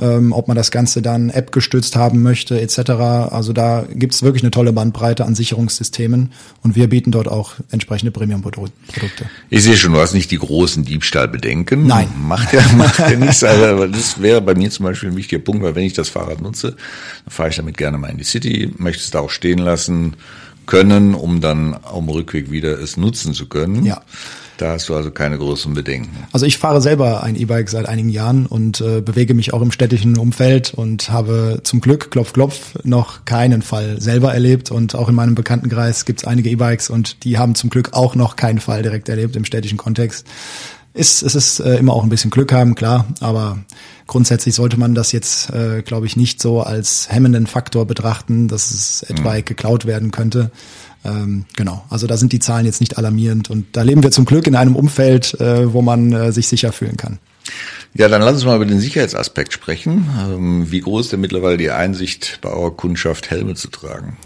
ähm, 0.00 0.32
ob 0.32 0.48
man 0.48 0.56
das 0.56 0.70
Ganze 0.70 1.02
dann 1.02 1.30
App 1.30 1.52
gestützt 1.52 1.96
haben 1.96 2.22
möchte 2.22 2.60
etc. 2.60 2.90
Also 3.30 3.52
da 3.52 3.84
gibt 3.92 4.14
es 4.14 4.22
wirklich 4.22 4.42
eine 4.42 4.50
tolle 4.50 4.72
Bandbreite 4.72 5.24
an 5.24 5.34
Sicherungssystemen 5.34 6.32
und 6.62 6.76
wir 6.76 6.88
bieten 6.88 7.10
dort 7.10 7.28
auch 7.28 7.54
entsprechende 7.70 8.10
Premium-Produkte. 8.10 8.72
Ich 9.50 9.62
sehe 9.62 9.76
schon, 9.76 9.92
du 9.92 10.00
hast 10.00 10.14
nicht 10.14 10.30
die 10.30 10.38
großen 10.38 10.84
Diebstahlbedenken. 10.84 11.86
Nein. 11.86 12.08
Macht 12.20 12.52
ja, 12.52 12.62
macht 12.76 12.98
ja 12.98 13.16
nichts. 13.16 13.44
Also, 13.44 13.86
das 13.86 14.20
wäre 14.20 14.40
bei 14.40 14.54
mir 14.54 14.70
zum 14.70 14.86
Beispiel 14.86 15.10
ein 15.10 15.16
wichtiger 15.16 15.42
Punkt, 15.42 15.62
weil 15.62 15.74
wenn 15.74 15.84
ich 15.84 15.92
das 15.92 16.08
Fahrrad 16.08 16.40
nutze, 16.40 16.76
dann 17.24 17.32
fahre 17.32 17.50
ich 17.50 17.56
damit 17.56 17.76
gerne 17.76 17.98
mal 17.98 18.10
in 18.10 18.18
die 18.18 18.24
City, 18.24 18.72
möchte 18.78 19.02
es 19.02 19.10
da 19.10 19.20
auch 19.20 19.30
stehen 19.30 19.58
lassen 19.58 20.16
können, 20.66 21.14
um 21.14 21.40
dann 21.40 21.76
am 21.82 22.08
Rückweg 22.08 22.50
wieder 22.50 22.78
es 22.78 22.96
nutzen 22.96 23.34
zu 23.34 23.46
können. 23.46 23.84
Ja. 23.84 24.02
Da 24.58 24.72
hast 24.72 24.88
du 24.88 24.94
also 24.94 25.10
keine 25.10 25.38
großen 25.38 25.72
Bedenken. 25.74 26.10
Also 26.32 26.46
ich 26.46 26.58
fahre 26.58 26.80
selber 26.80 27.22
ein 27.22 27.36
E-Bike 27.36 27.68
seit 27.68 27.86
einigen 27.86 28.10
Jahren 28.10 28.46
und 28.46 28.80
äh, 28.80 29.00
bewege 29.00 29.34
mich 29.34 29.52
auch 29.52 29.62
im 29.62 29.72
städtischen 29.72 30.18
Umfeld 30.18 30.74
und 30.74 31.10
habe 31.10 31.60
zum 31.62 31.80
Glück, 31.80 32.10
klopf, 32.10 32.32
klopf, 32.32 32.74
noch 32.84 33.24
keinen 33.24 33.62
Fall 33.62 34.00
selber 34.00 34.32
erlebt. 34.34 34.70
Und 34.70 34.94
auch 34.94 35.08
in 35.08 35.14
meinem 35.14 35.34
Bekanntenkreis 35.34 36.04
gibt 36.04 36.20
es 36.20 36.26
einige 36.26 36.50
E-Bikes 36.50 36.90
und 36.90 37.24
die 37.24 37.38
haben 37.38 37.54
zum 37.54 37.70
Glück 37.70 37.90
auch 37.92 38.14
noch 38.14 38.36
keinen 38.36 38.60
Fall 38.60 38.82
direkt 38.82 39.08
erlebt 39.08 39.36
im 39.36 39.44
städtischen 39.44 39.78
Kontext. 39.78 40.26
Ist, 40.94 41.22
es 41.22 41.34
ist 41.34 41.60
äh, 41.60 41.76
immer 41.76 41.94
auch 41.94 42.02
ein 42.02 42.10
bisschen 42.10 42.30
Glück 42.30 42.52
haben, 42.52 42.74
klar, 42.74 43.06
aber 43.20 43.58
grundsätzlich 44.06 44.54
sollte 44.54 44.78
man 44.78 44.94
das 44.94 45.10
jetzt, 45.12 45.48
äh, 45.50 45.80
glaube 45.80 46.04
ich, 46.04 46.16
nicht 46.16 46.40
so 46.40 46.60
als 46.60 47.10
hemmenden 47.10 47.46
Faktor 47.46 47.86
betrachten, 47.86 48.46
dass 48.46 48.70
es 48.70 49.02
etwa 49.04 49.34
mhm. 49.34 49.44
geklaut 49.46 49.86
werden 49.86 50.10
könnte. 50.10 50.50
Ähm, 51.04 51.46
genau, 51.56 51.84
also 51.90 52.06
da 52.06 52.16
sind 52.16 52.32
die 52.32 52.38
Zahlen 52.38 52.66
jetzt 52.66 52.80
nicht 52.80 52.98
alarmierend 52.98 53.50
und 53.50 53.66
da 53.72 53.82
leben 53.82 54.02
wir 54.02 54.10
zum 54.10 54.24
Glück 54.24 54.46
in 54.46 54.54
einem 54.54 54.76
Umfeld, 54.76 55.38
äh, 55.40 55.72
wo 55.72 55.82
man 55.82 56.12
äh, 56.12 56.32
sich 56.32 56.48
sicher 56.48 56.72
fühlen 56.72 56.96
kann. 56.96 57.18
Ja, 57.94 58.08
dann 58.08 58.22
lass 58.22 58.34
uns 58.34 58.44
mal 58.44 58.56
über 58.56 58.66
den 58.66 58.80
Sicherheitsaspekt 58.80 59.52
sprechen. 59.52 60.08
Ähm, 60.18 60.70
wie 60.70 60.80
groß 60.80 61.06
ist 61.06 61.12
denn 61.12 61.20
mittlerweile 61.20 61.56
die 61.56 61.70
Einsicht 61.70 62.38
bei 62.40 62.50
eurer 62.50 62.70
Kundschaft, 62.70 63.30
Helme 63.30 63.54
zu 63.54 63.68
tragen? 63.68 64.16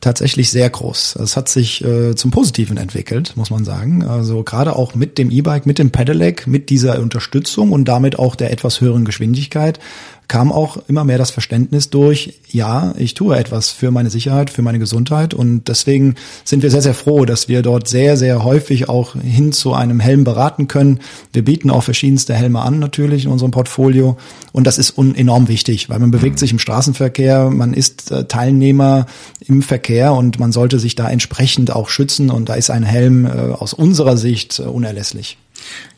tatsächlich 0.00 0.50
sehr 0.50 0.70
groß. 0.70 1.16
Es 1.16 1.36
hat 1.36 1.48
sich 1.48 1.82
äh, 1.84 2.14
zum 2.14 2.30
Positiven 2.30 2.76
entwickelt, 2.76 3.32
muss 3.36 3.50
man 3.50 3.64
sagen. 3.64 4.04
Also 4.04 4.44
gerade 4.44 4.76
auch 4.76 4.94
mit 4.94 5.18
dem 5.18 5.30
E-Bike, 5.30 5.66
mit 5.66 5.78
dem 5.78 5.90
Pedelec, 5.90 6.46
mit 6.46 6.70
dieser 6.70 7.00
Unterstützung 7.00 7.72
und 7.72 7.86
damit 7.86 8.18
auch 8.18 8.36
der 8.36 8.52
etwas 8.52 8.80
höheren 8.80 9.04
Geschwindigkeit 9.04 9.80
kam 10.28 10.50
auch 10.50 10.78
immer 10.88 11.04
mehr 11.04 11.18
das 11.18 11.30
Verständnis 11.30 11.90
durch, 11.90 12.34
ja, 12.48 12.94
ich 12.96 13.14
tue 13.14 13.36
etwas 13.36 13.70
für 13.70 13.90
meine 13.90 14.10
Sicherheit, 14.10 14.50
für 14.50 14.62
meine 14.62 14.78
Gesundheit 14.78 15.34
und 15.34 15.68
deswegen 15.68 16.16
sind 16.44 16.62
wir 16.62 16.70
sehr, 16.70 16.82
sehr 16.82 16.94
froh, 16.94 17.24
dass 17.24 17.48
wir 17.48 17.62
dort 17.62 17.86
sehr, 17.86 18.16
sehr 18.16 18.42
häufig 18.42 18.88
auch 18.88 19.14
hin 19.14 19.52
zu 19.52 19.72
einem 19.74 20.00
Helm 20.00 20.24
beraten 20.24 20.68
können. 20.68 21.00
Wir 21.32 21.44
bieten 21.44 21.70
auch 21.70 21.82
verschiedenste 21.82 22.34
Helme 22.34 22.60
an 22.60 22.78
natürlich 22.78 23.24
in 23.24 23.30
unserem 23.30 23.50
Portfolio 23.52 24.16
und 24.52 24.66
das 24.66 24.78
ist 24.78 24.98
enorm 24.98 25.48
wichtig, 25.48 25.88
weil 25.88 25.98
man 25.98 26.10
bewegt 26.10 26.38
sich 26.38 26.50
im 26.50 26.58
Straßenverkehr, 26.58 27.50
man 27.50 27.72
ist 27.72 28.10
äh, 28.10 28.24
Teilnehmer 28.24 29.06
im 29.40 29.62
Verkehr 29.62 30.12
und 30.12 30.40
man 30.40 30.52
sollte 30.52 30.78
sich 30.78 30.94
da 30.94 31.08
entsprechend 31.08 31.70
auch 31.70 31.88
schützen 31.88 32.30
und 32.30 32.48
da 32.48 32.54
ist 32.54 32.70
ein 32.70 32.82
Helm 32.82 33.26
äh, 33.26 33.30
aus 33.30 33.74
unserer 33.74 34.16
Sicht 34.16 34.58
äh, 34.58 34.62
unerlässlich. 34.62 35.38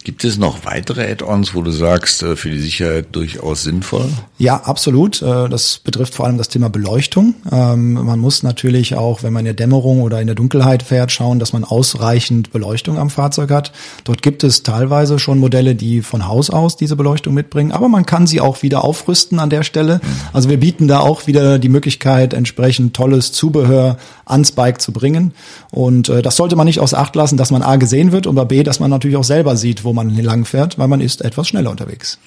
Gibt 0.04 0.24
es 0.24 0.38
noch 0.38 0.64
weitere 0.64 1.11
Add-ons, 1.11 1.54
wo 1.54 1.61
du 1.61 1.70
sagst, 1.70 2.22
äh, 2.22 2.37
für 2.37 2.50
die 2.50 2.61
Sicherheit 2.61 3.08
durchaus 3.12 3.64
sinnvoll? 3.64 4.08
Ja, 4.38 4.56
absolut. 4.56 5.20
Äh, 5.20 5.48
das 5.48 5.78
betrifft 5.78 6.14
vor 6.14 6.24
allem 6.26 6.38
das 6.38 6.48
Thema 6.48 6.70
Beleuchtung. 6.70 7.34
Ähm, 7.50 7.92
man 7.92 8.18
muss 8.18 8.42
natürlich 8.42 8.94
auch, 8.94 9.22
wenn 9.22 9.32
man 9.32 9.40
in 9.40 9.46
der 9.46 9.54
Dämmerung 9.54 10.00
oder 10.02 10.20
in 10.20 10.28
der 10.28 10.37
Dunkelheit 10.37 10.84
fährt, 10.84 11.11
schauen, 11.11 11.40
dass 11.40 11.52
man 11.52 11.64
ausreichend 11.64 12.52
Beleuchtung 12.52 12.96
am 12.96 13.11
Fahrzeug 13.11 13.50
hat. 13.50 13.72
Dort 14.04 14.22
gibt 14.22 14.44
es 14.44 14.62
teilweise 14.62 15.18
schon 15.18 15.38
Modelle, 15.40 15.74
die 15.74 16.00
von 16.00 16.26
Haus 16.28 16.48
aus 16.48 16.76
diese 16.76 16.94
Beleuchtung 16.96 17.34
mitbringen, 17.34 17.72
aber 17.72 17.88
man 17.88 18.06
kann 18.06 18.26
sie 18.26 18.40
auch 18.40 18.62
wieder 18.62 18.84
aufrüsten 18.84 19.40
an 19.40 19.50
der 19.50 19.64
Stelle. 19.64 19.96
Mhm. 19.96 20.08
Also 20.32 20.48
wir 20.48 20.61
bieten 20.61 20.87
da 20.87 21.00
auch 21.00 21.26
wieder 21.26 21.58
die 21.58 21.68
Möglichkeit, 21.68 22.34
entsprechend 22.34 22.94
tolles 22.94 23.32
Zubehör 23.32 23.98
ans 24.24 24.52
Bike 24.52 24.80
zu 24.80 24.92
bringen. 24.92 25.32
Und 25.70 26.08
äh, 26.08 26.22
das 26.22 26.37
sollte 26.37 26.54
man 26.54 26.66
nicht 26.66 26.80
aus 26.80 26.94
Acht 26.94 27.16
lassen, 27.16 27.37
dass 27.37 27.50
man 27.50 27.62
A 27.62 27.76
gesehen 27.76 28.12
wird 28.12 28.26
und 28.26 28.38
B, 28.48 28.62
dass 28.62 28.78
man 28.78 28.90
natürlich 28.90 29.16
auch 29.16 29.24
selber 29.24 29.56
sieht, 29.56 29.84
wo 29.88 29.92
man 29.94 30.14
lang 30.14 30.44
fährt, 30.44 30.79
weil 30.79 30.87
man 30.87 31.01
ist 31.01 31.22
etwas 31.22 31.48
schneller 31.48 31.70
unterwegs. 31.70 32.18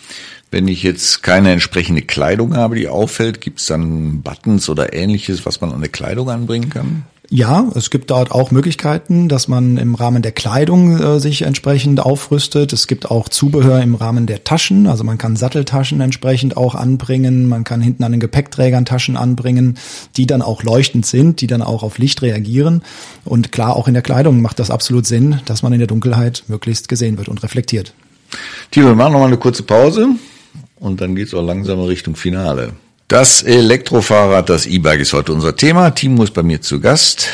Wenn 0.49 0.67
ich 0.67 0.81
jetzt 0.81 1.21
keine 1.21 1.51
entsprechende 1.51 2.01
Kleidung 2.01 2.55
habe, 2.55 2.75
die 2.75 2.87
auffällt, 2.87 3.39
gibt 3.39 3.59
es 3.59 3.67
dann 3.67 4.23
Buttons 4.23 4.67
oder 4.67 4.93
ähnliches, 4.93 5.45
was 5.45 5.61
man 5.61 5.71
an 5.71 5.79
der 5.79 5.89
Kleidung 5.89 6.29
anbringen 6.29 6.69
kann? 6.69 7.03
Ja, 7.33 7.71
es 7.75 7.89
gibt 7.89 8.11
dort 8.11 8.31
auch 8.31 8.51
Möglichkeiten, 8.51 9.29
dass 9.29 9.47
man 9.47 9.77
im 9.77 9.95
Rahmen 9.95 10.21
der 10.21 10.33
Kleidung 10.33 10.99
äh, 10.99 11.17
sich 11.21 11.43
entsprechend 11.43 12.01
aufrüstet. 12.01 12.73
Es 12.73 12.87
gibt 12.87 13.09
auch 13.09 13.29
Zubehör 13.29 13.81
im 13.81 13.95
Rahmen 13.95 14.25
der 14.25 14.43
Taschen, 14.43 14.85
also 14.85 15.05
man 15.05 15.17
kann 15.17 15.37
Satteltaschen 15.37 16.01
entsprechend 16.01 16.57
auch 16.57 16.75
anbringen, 16.75 17.47
man 17.47 17.63
kann 17.63 17.79
hinten 17.79 18.03
an 18.03 18.11
den 18.11 18.19
Gepäckträgern 18.19 18.83
Taschen 18.83 19.15
anbringen, 19.15 19.77
die 20.17 20.27
dann 20.27 20.41
auch 20.41 20.63
leuchtend 20.63 21.05
sind, 21.05 21.39
die 21.39 21.47
dann 21.47 21.61
auch 21.61 21.83
auf 21.83 21.99
Licht 21.99 22.21
reagieren. 22.21 22.81
Und 23.23 23.53
klar, 23.53 23.77
auch 23.77 23.87
in 23.87 23.93
der 23.93 24.03
Kleidung 24.03 24.41
macht 24.41 24.59
das 24.59 24.69
absolut 24.69 25.07
Sinn, 25.07 25.39
dass 25.45 25.63
man 25.63 25.71
in 25.71 25.79
der 25.79 25.87
Dunkelheit 25.87 26.43
möglichst 26.49 26.89
gesehen 26.89 27.17
wird 27.17 27.29
und 27.29 27.41
reflektiert. 27.43 27.93
Timo, 28.71 28.87
wir 28.87 28.95
machen 28.95 29.13
nochmal 29.13 29.29
eine 29.29 29.37
kurze 29.37 29.63
Pause 29.63 30.09
und 30.81 30.99
dann 30.99 31.15
geht's 31.15 31.33
auch 31.33 31.45
langsam 31.45 31.79
Richtung 31.79 32.17
Finale. 32.17 32.73
Das 33.11 33.43
Elektrofahrrad, 33.43 34.49
das 34.49 34.65
E-Bike 34.65 35.01
ist 35.01 35.11
heute 35.11 35.33
unser 35.33 35.53
Thema. 35.53 35.89
Timo 35.89 36.23
ist 36.23 36.33
bei 36.33 36.43
mir 36.43 36.61
zu 36.61 36.79
Gast. 36.79 37.27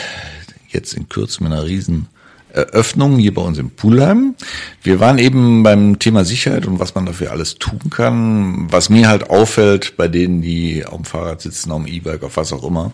Jetzt 0.69 0.95
in 0.95 1.07
Kürze 1.07 1.43
mit 1.43 1.51
einer 1.51 1.67
riesen 1.67 2.07
Eröffnung 2.51 3.19
hier 3.19 3.31
bei 3.31 3.43
uns 3.43 3.59
im 3.59 3.69
Poolheim. 3.69 4.33
Wir 4.81 4.99
waren 4.99 5.19
eben 5.19 5.61
beim 5.61 5.99
Thema 5.99 6.25
Sicherheit 6.25 6.65
und 6.65 6.79
was 6.79 6.95
man 6.95 7.05
dafür 7.05 7.29
alles 7.29 7.59
tun 7.59 7.91
kann. 7.91 8.71
Was 8.71 8.89
mir 8.89 9.07
halt 9.07 9.29
auffällt 9.29 9.97
bei 9.97 10.07
denen, 10.07 10.41
die 10.41 10.83
auf 10.83 10.95
dem 10.95 11.05
Fahrrad 11.05 11.41
sitzen, 11.41 11.71
auf 11.71 11.83
dem 11.83 11.93
E-Bike, 11.93 12.23
auf 12.23 12.37
was 12.37 12.53
auch 12.53 12.63
immer, 12.63 12.91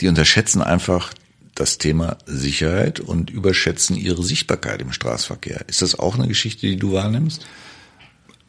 die 0.00 0.08
unterschätzen 0.08 0.60
einfach 0.60 1.14
das 1.54 1.78
Thema 1.78 2.18
Sicherheit 2.26 3.00
und 3.00 3.30
überschätzen 3.30 3.96
ihre 3.96 4.22
Sichtbarkeit 4.22 4.82
im 4.82 4.92
Straßenverkehr. 4.92 5.62
Ist 5.66 5.80
das 5.80 5.98
auch 5.98 6.18
eine 6.18 6.28
Geschichte, 6.28 6.66
die 6.66 6.76
du 6.76 6.92
wahrnimmst? 6.92 7.46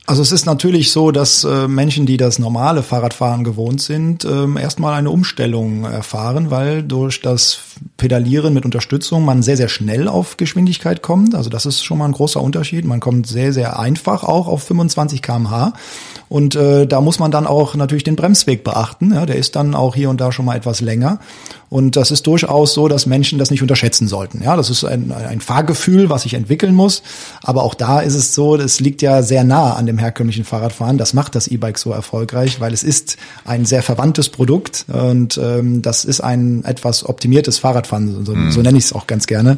Also 0.10 0.24
es 0.24 0.32
ist 0.32 0.48
natürlich 0.48 0.91
so, 0.91 1.12
dass 1.12 1.43
äh, 1.43 1.67
Menschen, 1.67 2.08
die 2.08 2.17
das 2.17 2.39
normale 2.39 2.82
Fahrradfahren 2.82 3.43
gewohnt 3.43 3.80
sind, 3.80 4.26
ähm, 4.26 4.58
erstmal 4.58 4.95
eine 4.95 5.12
Umstellung 5.12 5.84
erfahren, 5.84 6.50
weil 6.50 6.82
durch 6.82 7.22
das 7.22 7.60
Pedalieren 7.95 8.56
mit 8.56 8.65
Unterstützung 8.65 9.24
man 9.24 9.43
sehr, 9.43 9.56
sehr 9.56 9.69
schnell 9.69 10.08
auf 10.08 10.38
Geschwindigkeit 10.38 11.04
kommt. 11.04 11.36
Also 11.36 11.52
das 11.52 11.67
ist 11.67 11.84
schon 11.84 12.00
mal 12.00 12.06
ein 12.06 12.13
großer 12.13 12.41
Unterschied. 12.41 12.86
Man 12.86 13.00
kommt 13.02 13.28
sehr, 13.28 13.54
sehr 13.54 13.78
einfach 13.78 14.24
auch 14.24 14.48
auf 14.48 14.63
25 14.63 15.22
kmh. 15.22 15.74
Und 16.30 16.56
äh, 16.56 16.86
da 16.86 17.02
muss 17.02 17.20
man 17.20 17.32
dann 17.32 17.48
auch 17.48 17.76
natürlich 17.76 18.04
den 18.04 18.15
Bremsweg 18.15 18.63
beachten. 18.63 19.13
Ja, 19.13 19.26
der 19.26 19.36
ist 19.36 19.56
dann 19.56 19.74
auch 19.74 19.96
hier 19.96 20.10
und 20.10 20.22
da 20.22 20.32
schon 20.32 20.46
mal 20.46 20.56
etwas 20.56 20.80
länger. 20.80 21.20
Und 21.70 21.96
das 21.96 22.12
ist 22.12 22.26
durchaus 22.26 22.74
so, 22.74 22.88
dass 22.88 23.06
Menschen 23.06 23.38
das 23.38 23.52
nicht 23.52 23.62
unterschätzen 23.62 24.08
sollten. 24.08 24.42
Ja, 24.44 24.56
das 24.56 24.70
ist 24.70 24.84
ein, 24.84 25.12
ein 25.12 25.42
Fahrgefühl, 25.42 26.10
was 26.10 26.24
sich 26.24 26.36
entwickeln 26.36 26.74
muss. 26.74 27.04
Aber 27.44 27.63
auch 27.63 27.74
da 27.74 28.00
ist 28.00 28.15
es 28.15 28.34
so, 28.34 28.58
das 28.58 28.80
liegt 28.80 29.02
ja 29.02 29.22
sehr 29.24 29.44
nah 29.44 29.74
an 29.74 29.86
dem 29.86 29.98
herkömmlichen 29.98 30.46
Fahrradfahren. 30.46 30.98
Das 30.98 31.13
macht 31.13 31.36
das 31.36 31.48
E-Bike 31.48 31.78
so 31.78 31.92
erfolgreich, 31.92 32.60
weil 32.60 32.74
es 32.74 32.84
ist 32.84 33.18
ein 33.46 33.65
sehr 33.65 33.84
verwandtes 33.84 34.30
Produkt 34.30 34.86
und 34.88 35.39
ähm, 35.42 35.82
das 35.82 36.06
ist 36.06 36.22
ein 36.22 36.63
etwas 36.63 37.08
optimiertes 37.08 37.60
Fahrradfahren. 37.60 38.26
So, 38.26 38.34
mhm. 38.34 38.52
so 38.52 38.62
nenne 38.62 38.78
ich 38.78 38.86
es 38.86 38.94
auch 38.94 39.08
ganz 39.08 39.28
gerne. 39.28 39.58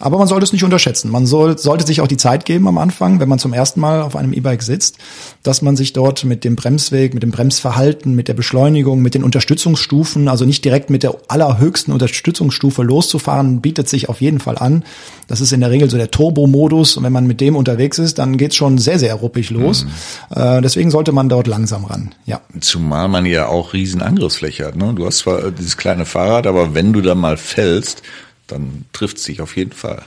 Aber 0.00 0.18
man 0.18 0.26
sollte 0.26 0.44
es 0.44 0.52
nicht 0.52 0.64
unterschätzen. 0.64 1.10
Man 1.10 1.26
soll, 1.26 1.58
sollte 1.58 1.86
sich 1.86 2.00
auch 2.00 2.08
die 2.08 2.16
Zeit 2.16 2.46
geben 2.46 2.66
am 2.66 2.78
Anfang, 2.78 3.20
wenn 3.20 3.28
man 3.28 3.38
zum 3.38 3.52
ersten 3.52 3.80
Mal 3.80 4.00
auf 4.00 4.16
einem 4.16 4.32
E-Bike 4.32 4.62
sitzt, 4.62 4.96
dass 5.42 5.60
man 5.60 5.76
sich 5.76 5.92
dort 5.92 6.24
mit 6.24 6.42
dem 6.42 6.56
Bremsweg, 6.56 7.12
mit 7.12 7.22
dem 7.22 7.30
Bremsverhalten, 7.30 8.14
mit 8.14 8.26
der 8.26 8.34
Beschleunigung, 8.34 9.02
mit 9.02 9.14
den 9.14 9.22
Unterstützungsstufen, 9.22 10.28
also 10.28 10.46
nicht 10.46 10.64
direkt 10.64 10.88
mit 10.88 11.02
der 11.02 11.14
allerhöchsten 11.28 11.92
Unterstützungsstufe 11.92 12.82
loszufahren, 12.82 13.60
bietet 13.60 13.88
sich 13.88 14.08
auf 14.08 14.20
jeden 14.20 14.40
Fall 14.40 14.56
an. 14.58 14.84
Das 15.28 15.40
ist 15.40 15.52
in 15.52 15.60
der 15.60 15.70
Regel 15.70 15.90
so 15.90 15.96
der 15.96 16.10
Turbo-Modus. 16.10 16.96
Und 16.96 17.04
wenn 17.04 17.12
man 17.12 17.26
mit 17.26 17.40
dem 17.40 17.54
unterwegs 17.54 17.98
ist, 17.98 18.18
dann 18.18 18.36
geht's 18.36 18.56
schon 18.56 18.78
sehr, 18.78 18.98
sehr 18.98 19.14
ruppig 19.14 19.50
los. 19.50 19.84
Mhm. 19.84 20.36
Äh, 20.36 20.60
deswegen 20.62 20.90
sollte 20.90 21.12
man 21.12 21.28
dort 21.28 21.46
langsam 21.46 21.84
ran. 21.84 22.14
Ja. 22.24 22.40
Zumal 22.60 23.08
man 23.08 23.26
ja 23.26 23.46
auch 23.46 23.74
riesen 23.74 24.02
Angriffsfläche 24.02 24.66
hat. 24.66 24.76
Ne? 24.76 24.94
Du 24.94 25.06
hast 25.06 25.18
zwar 25.18 25.50
dieses 25.50 25.76
kleine 25.76 26.06
Fahrrad, 26.06 26.46
aber 26.46 26.74
wenn 26.74 26.92
du 26.92 27.00
da 27.00 27.14
mal 27.14 27.36
fällst, 27.36 28.02
dann 28.50 28.84
trifft 28.92 29.18
sich 29.18 29.40
auf 29.40 29.56
jeden 29.56 29.72
Fall. 29.72 30.02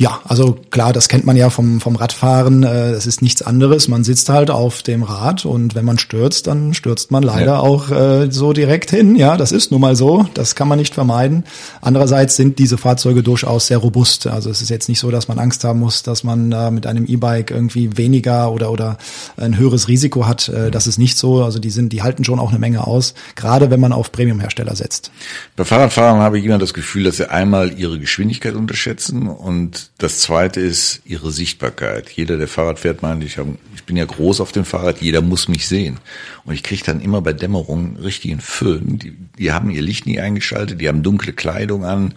Ja, 0.00 0.22
also 0.24 0.56
klar, 0.70 0.94
das 0.94 1.08
kennt 1.08 1.26
man 1.26 1.36
ja 1.36 1.50
vom, 1.50 1.78
vom 1.78 1.94
Radfahren. 1.94 2.62
Äh, 2.62 2.92
es 2.92 3.06
ist 3.06 3.20
nichts 3.20 3.42
anderes. 3.42 3.86
Man 3.86 4.02
sitzt 4.02 4.30
halt 4.30 4.50
auf 4.50 4.82
dem 4.82 5.02
Rad 5.02 5.44
und 5.44 5.74
wenn 5.74 5.84
man 5.84 5.98
stürzt, 5.98 6.46
dann 6.46 6.72
stürzt 6.72 7.10
man 7.10 7.22
leider 7.22 7.44
ja. 7.52 7.58
auch 7.58 7.90
äh, 7.90 8.30
so 8.30 8.54
direkt 8.54 8.88
hin. 8.88 9.14
Ja, 9.14 9.36
das 9.36 9.52
ist 9.52 9.70
nun 9.70 9.82
mal 9.82 9.96
so. 9.96 10.26
Das 10.32 10.54
kann 10.54 10.68
man 10.68 10.78
nicht 10.78 10.94
vermeiden. 10.94 11.44
Andererseits 11.82 12.34
sind 12.36 12.58
diese 12.58 12.78
Fahrzeuge 12.78 13.22
durchaus 13.22 13.66
sehr 13.66 13.76
robust. 13.76 14.26
Also 14.26 14.48
es 14.48 14.62
ist 14.62 14.70
jetzt 14.70 14.88
nicht 14.88 15.00
so, 15.00 15.10
dass 15.10 15.28
man 15.28 15.38
Angst 15.38 15.64
haben 15.64 15.80
muss, 15.80 16.02
dass 16.02 16.24
man 16.24 16.50
äh, 16.50 16.70
mit 16.70 16.86
einem 16.86 17.04
E-Bike 17.04 17.50
irgendwie 17.50 17.98
weniger 17.98 18.52
oder 18.52 18.70
oder 18.70 18.96
ein 19.36 19.58
höheres 19.58 19.88
Risiko 19.88 20.26
hat. 20.26 20.48
Äh, 20.48 20.70
das 20.70 20.86
ist 20.86 20.96
nicht 20.96 21.18
so. 21.18 21.44
Also 21.44 21.58
die 21.58 21.68
sind, 21.68 21.92
die 21.92 22.02
halten 22.02 22.24
schon 22.24 22.38
auch 22.38 22.48
eine 22.48 22.58
Menge 22.58 22.86
aus, 22.86 23.12
gerade 23.34 23.70
wenn 23.70 23.80
man 23.80 23.92
auf 23.92 24.12
Premium-Hersteller 24.12 24.74
setzt. 24.74 25.10
Bei 25.56 25.66
Fahrradfahrern 25.66 26.20
habe 26.20 26.38
ich 26.38 26.46
immer 26.46 26.56
das 26.56 26.72
Gefühl, 26.72 27.04
dass 27.04 27.18
sie 27.18 27.30
einmal 27.30 27.78
ihre 27.78 27.98
Geschwindigkeit 27.98 28.54
unterschätzen 28.54 29.28
und 29.28 29.89
das 29.98 30.20
zweite 30.20 30.60
ist 30.60 31.02
ihre 31.04 31.30
Sichtbarkeit. 31.30 32.10
Jeder, 32.10 32.38
der 32.38 32.48
Fahrrad 32.48 32.78
fährt, 32.78 33.02
meint, 33.02 33.22
ich, 33.22 33.36
hab, 33.36 33.46
ich 33.74 33.84
bin 33.84 33.96
ja 33.96 34.06
groß 34.06 34.40
auf 34.40 34.50
dem 34.50 34.64
Fahrrad, 34.64 35.02
jeder 35.02 35.20
muss 35.20 35.48
mich 35.48 35.68
sehen. 35.68 35.98
Und 36.44 36.54
ich 36.54 36.62
kriege 36.62 36.82
dann 36.84 37.00
immer 37.00 37.20
bei 37.20 37.34
Dämmerung 37.34 37.96
richtigen 37.96 38.40
Föhn. 38.40 38.98
Die, 38.98 39.16
die 39.38 39.52
haben 39.52 39.70
ihr 39.70 39.82
Licht 39.82 40.06
nie 40.06 40.18
eingeschaltet, 40.18 40.80
die 40.80 40.88
haben 40.88 41.02
dunkle 41.02 41.34
Kleidung 41.34 41.84
an. 41.84 42.14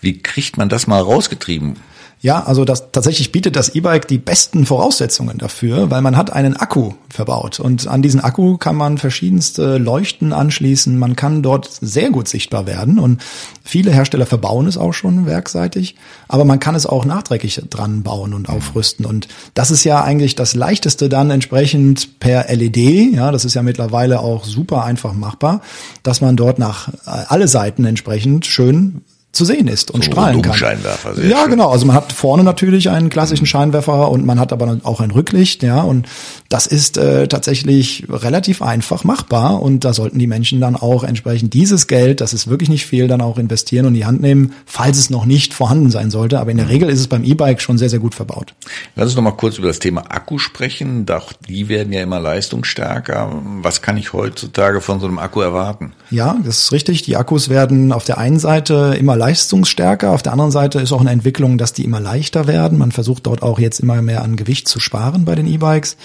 Wie 0.00 0.18
kriegt 0.18 0.56
man 0.56 0.68
das 0.68 0.88
mal 0.88 1.00
rausgetrieben? 1.00 1.76
Ja, 2.22 2.44
also 2.44 2.64
das 2.64 2.92
tatsächlich 2.92 3.32
bietet 3.32 3.56
das 3.56 3.70
E-Bike 3.70 4.06
die 4.06 4.18
besten 4.18 4.64
Voraussetzungen 4.64 5.38
dafür, 5.38 5.90
weil 5.90 6.02
man 6.02 6.16
hat 6.16 6.32
einen 6.32 6.56
Akku 6.56 6.92
verbaut. 7.10 7.58
Und 7.58 7.88
an 7.88 8.00
diesen 8.00 8.20
Akku 8.20 8.58
kann 8.58 8.76
man 8.76 8.96
verschiedenste 8.96 9.76
Leuchten 9.78 10.32
anschließen. 10.32 10.96
Man 10.96 11.16
kann 11.16 11.42
dort 11.42 11.68
sehr 11.80 12.10
gut 12.10 12.28
sichtbar 12.28 12.68
werden. 12.68 13.00
Und 13.00 13.20
viele 13.64 13.90
Hersteller 13.90 14.24
verbauen 14.24 14.68
es 14.68 14.76
auch 14.76 14.92
schon 14.92 15.26
werkseitig, 15.26 15.96
aber 16.28 16.44
man 16.44 16.60
kann 16.60 16.76
es 16.76 16.86
auch 16.86 17.04
nachträglich 17.04 17.60
dran 17.68 18.04
bauen 18.04 18.34
und 18.34 18.48
aufrüsten. 18.48 19.04
Und 19.04 19.26
das 19.54 19.72
ist 19.72 19.82
ja 19.82 20.04
eigentlich 20.04 20.36
das 20.36 20.54
leichteste 20.54 21.08
dann 21.08 21.28
entsprechend 21.32 22.20
per 22.20 22.46
LED, 22.54 23.14
ja, 23.14 23.32
das 23.32 23.44
ist 23.44 23.54
ja 23.54 23.64
mittlerweile 23.64 24.20
auch 24.20 24.44
super 24.44 24.84
einfach 24.84 25.12
machbar, 25.12 25.60
dass 26.04 26.20
man 26.20 26.36
dort 26.36 26.60
nach 26.60 26.86
äh, 26.88 26.92
alle 27.26 27.48
Seiten 27.48 27.84
entsprechend 27.84 28.46
schön 28.46 29.02
zu 29.32 29.46
sehen 29.46 29.66
ist 29.66 29.90
und 29.90 30.04
so 30.04 30.10
strahlen 30.10 30.42
kann. 30.42 30.52
Scheinwerfer, 30.54 31.14
sehr 31.14 31.26
ja, 31.26 31.40
schön. 31.42 31.52
genau. 31.52 31.70
Also 31.70 31.86
man 31.86 31.96
hat 31.96 32.12
vorne 32.12 32.44
natürlich 32.44 32.90
einen 32.90 33.08
klassischen 33.08 33.46
Scheinwerfer 33.46 34.10
und 34.10 34.26
man 34.26 34.38
hat 34.38 34.52
aber 34.52 34.78
auch 34.82 35.00
ein 35.00 35.10
Rücklicht, 35.10 35.62
ja. 35.62 35.80
Und 35.80 36.06
das 36.50 36.66
ist 36.66 36.98
äh, 36.98 37.28
tatsächlich 37.28 38.04
relativ 38.10 38.60
einfach 38.60 39.04
machbar 39.04 39.62
und 39.62 39.84
da 39.84 39.94
sollten 39.94 40.18
die 40.18 40.26
Menschen 40.26 40.60
dann 40.60 40.76
auch 40.76 41.02
entsprechend 41.02 41.54
dieses 41.54 41.86
Geld, 41.86 42.20
das 42.20 42.34
ist 42.34 42.48
wirklich 42.48 42.68
nicht 42.68 42.84
viel, 42.84 43.08
dann 43.08 43.22
auch 43.22 43.38
investieren 43.38 43.86
und 43.86 43.94
in 43.94 44.00
die 44.00 44.04
Hand 44.04 44.20
nehmen, 44.20 44.52
falls 44.66 44.98
es 44.98 45.08
noch 45.08 45.24
nicht 45.24 45.54
vorhanden 45.54 45.90
sein 45.90 46.10
sollte. 46.10 46.38
Aber 46.38 46.50
in 46.50 46.58
der 46.58 46.66
mhm. 46.66 46.72
Regel 46.72 46.88
ist 46.90 47.00
es 47.00 47.08
beim 47.08 47.24
E-Bike 47.24 47.62
schon 47.62 47.78
sehr, 47.78 47.88
sehr 47.88 48.00
gut 48.00 48.14
verbaut. 48.14 48.52
Lass 48.96 49.06
uns 49.06 49.16
noch 49.16 49.22
mal 49.22 49.32
kurz 49.32 49.56
über 49.56 49.68
das 49.68 49.78
Thema 49.78 50.02
Akku 50.10 50.38
sprechen. 50.38 51.06
Doch 51.06 51.32
die 51.32 51.70
werden 51.70 51.92
ja 51.92 52.02
immer 52.02 52.20
leistungsstärker. 52.20 53.40
Was 53.62 53.80
kann 53.80 53.96
ich 53.96 54.12
heutzutage 54.12 54.82
von 54.82 55.00
so 55.00 55.06
einem 55.06 55.18
Akku 55.18 55.40
erwarten? 55.40 55.94
Ja, 56.10 56.36
das 56.44 56.58
ist 56.58 56.72
richtig. 56.72 57.00
Die 57.02 57.16
Akkus 57.16 57.48
werden 57.48 57.92
auf 57.92 58.04
der 58.04 58.18
einen 58.18 58.38
Seite 58.38 58.94
immer 58.98 59.16
leistungsstärker. 59.22 60.10
Auf 60.10 60.22
der 60.22 60.32
anderen 60.32 60.50
Seite 60.50 60.80
ist 60.80 60.92
auch 60.92 61.00
eine 61.00 61.10
Entwicklung, 61.10 61.56
dass 61.56 61.72
die 61.72 61.84
immer 61.84 62.00
leichter 62.00 62.48
werden. 62.48 62.76
Man 62.76 62.90
versucht 62.90 63.26
dort 63.26 63.42
auch 63.42 63.60
jetzt 63.60 63.78
immer 63.78 64.02
mehr 64.02 64.22
an 64.22 64.34
Gewicht 64.34 64.66
zu 64.66 64.80
sparen 64.80 65.24
bei 65.24 65.36
den 65.36 65.46
E-Bikes. 65.46 65.96